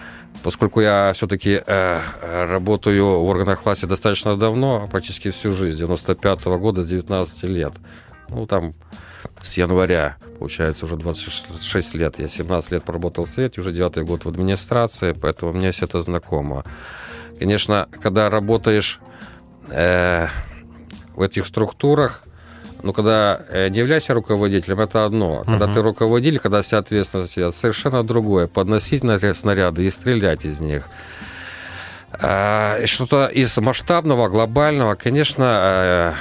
Поскольку 0.47 0.81
я 0.81 1.11
все-таки 1.13 1.61
э, 1.67 2.01
работаю 2.23 3.19
в 3.19 3.25
органах 3.25 3.65
власти 3.65 3.85
достаточно 3.85 4.37
давно, 4.37 4.87
практически 4.87 5.33
всю 5.33 5.51
жизнь, 5.51 5.79
95 5.79 6.47
-го 6.47 6.59
года, 6.59 6.85
с 6.85 6.87
19 6.87 7.43
лет. 7.43 7.73
Ну, 8.29 8.47
там 8.47 8.73
с 9.43 9.57
января, 9.57 10.19
получается, 10.39 10.85
уже 10.85 10.97
26 10.97 11.95
лет. 11.95 12.21
Я 12.21 12.29
17 12.29 12.71
лет 12.71 12.85
проработал 12.85 13.25
в 13.25 13.29
Совете, 13.29 13.61
уже 13.61 13.73
9 13.73 14.07
год 14.07 14.25
в 14.25 14.29
администрации, 14.29 15.11
поэтому 15.21 15.53
мне 15.53 15.73
все 15.73 15.87
это 15.87 15.99
знакомо. 15.99 16.63
Конечно, 17.41 17.89
когда 18.01 18.31
работаешь 18.31 19.01
э, 19.71 20.29
в 21.17 21.23
этих 21.23 21.47
структурах, 21.49 22.23
ну, 22.83 22.93
когда 22.93 23.41
э, 23.49 23.69
не 23.69 23.79
являешься 23.79 24.15
руководителем, 24.15 24.81
это 24.81 25.05
одно. 25.05 25.45
Когда 25.45 25.67
uh-huh. 25.67 25.75
ты 25.75 25.83
руководитель, 25.83 26.39
когда 26.39 26.63
вся 26.63 26.79
ответственность 26.79 27.39
это 27.39 27.51
совершенно 27.51 28.03
другое. 28.03 28.47
Подносить 28.47 29.03
снаряды 29.35 29.85
и 29.85 29.91
стрелять 29.91 30.45
из 30.45 30.61
них. 30.61 30.89
А, 32.13 32.81
что-то 32.87 33.27
из 33.27 33.57
масштабного, 33.59 34.29
глобального, 34.29 34.95
конечно, 34.95 35.45
э, 35.45 36.13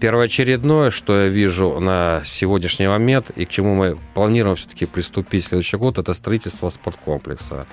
первоочередное, 0.00 0.90
что 0.90 1.22
я 1.22 1.28
вижу 1.28 1.80
на 1.80 2.22
сегодняшний 2.24 2.88
момент 2.88 3.30
и 3.30 3.44
к 3.44 3.48
чему 3.48 3.74
мы 3.74 3.96
планируем 4.14 4.56
все-таки 4.56 4.86
приступить 4.86 5.44
в 5.44 5.48
следующий 5.48 5.76
год, 5.76 5.98
это 5.98 6.12
строительство 6.14 6.70
спорткомплекса. 6.70 7.66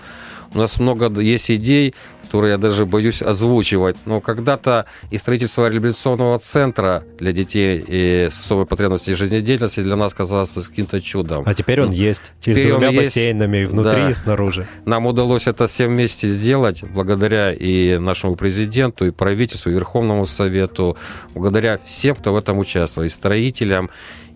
У 0.56 0.60
нас 0.60 0.80
много 0.80 1.10
есть 1.20 1.51
идей, 1.51 1.93
которые 2.24 2.51
я 2.51 2.58
даже 2.58 2.86
боюсь 2.86 3.22
озвучивать. 3.22 3.97
Но 4.06 4.22
когда-то 4.22 4.86
и 5.12 5.18
строительство 5.18 5.68
реабилитационного 5.68 6.39
центра 6.39 7.03
для 7.20 7.34
детей 7.34 7.84
и 7.86 8.28
с 8.32 8.39
особой 8.39 8.66
потребностью 8.66 9.16
жизнедеятельности 9.16 9.82
для 9.82 9.95
нас 9.95 10.14
казалось 10.14 10.51
каким-то 10.51 11.01
чудом. 11.01 11.43
А 11.45 11.53
теперь 11.53 11.82
он 11.82 11.91
есть. 11.91 12.32
Теперь 12.39 12.66
с 12.66 12.68
двумя 12.68 12.91
бассейнами 12.91 13.58
есть, 13.58 13.72
внутри 13.72 14.01
да. 14.01 14.10
и 14.10 14.14
снаружи. 14.14 14.66
Нам 14.86 15.06
удалось 15.06 15.47
это 15.47 15.68
все 15.68 15.88
вместе 15.88 16.28
сделать 16.28 16.84
благодаря 16.84 17.53
и 17.53 17.97
нашему 17.97 18.36
президенту, 18.36 19.06
и 19.06 19.12
правительству, 19.12 19.70
и 19.72 19.74
Верховному 19.74 20.26
Совету, 20.26 20.97
благодаря 21.34 21.80
всем, 21.86 22.16
кто 22.16 22.34
в 22.34 22.38
этом 22.38 22.58
участвовал, 22.60 23.06
и 23.06 23.10
строителям, 23.10 23.89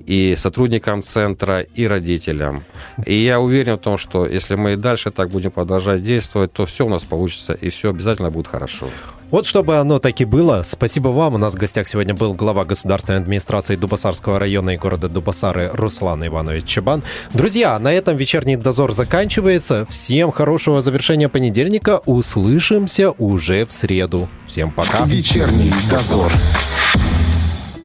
и 0.06 0.36
сотрудникам 0.36 1.04
центра, 1.04 1.62
и 1.62 1.88
родителям. 1.88 2.64
И 3.06 3.16
я 3.16 3.40
уверен 3.40 3.76
в 3.76 3.80
том, 3.80 3.98
что 3.98 4.26
если 4.26 4.56
мы 4.56 4.74
и 4.74 4.76
дальше 4.76 5.12
так 5.12 5.30
будем 5.30 5.52
продолжать 5.52 6.04
действовать, 6.04 6.54
то 6.54 6.66
все 6.66 6.86
у 6.86 6.90
нас 6.90 7.04
получится, 7.06 7.54
и 7.54 7.70
все 7.70 7.90
обязательно 7.90 8.32
будет 8.32 8.48
хорошо. 8.48 8.88
Вот 9.32 9.46
чтобы 9.46 9.78
оно 9.78 10.00
так 10.00 10.22
и 10.22 10.26
было, 10.26 10.64
спасибо 10.66 11.10
вам. 11.10 11.36
У 11.36 11.38
нас 11.38 11.54
в 11.54 11.58
гостях 11.58 11.88
сегодня 11.88 12.16
был 12.16 12.34
глава 12.34 12.66
государственной 12.66 13.20
администрации 13.20 13.76
Дубасарского 13.76 14.40
района 14.40 14.72
и 14.72 14.78
города 14.78 15.08
Дубасары 15.08 15.70
Руслан 15.72 16.26
Иванович 16.26 16.66
Чебан. 16.66 17.04
Друзья, 17.32 17.78
на 17.78 17.94
этом 17.94 18.18
вечерний 18.18 18.56
дозор 18.56 18.92
заканчивается. 18.92 19.86
Всем 19.88 20.32
хорошего 20.32 20.82
завершения 20.82 21.30
понедельника. 21.30 22.02
Услышимся 22.06 23.12
уже 23.12 23.66
в 23.66 23.72
среду. 23.72 24.28
Всем 24.48 24.72
пока. 24.72 25.04
Вечерний 25.06 25.72
дозор. 25.92 26.32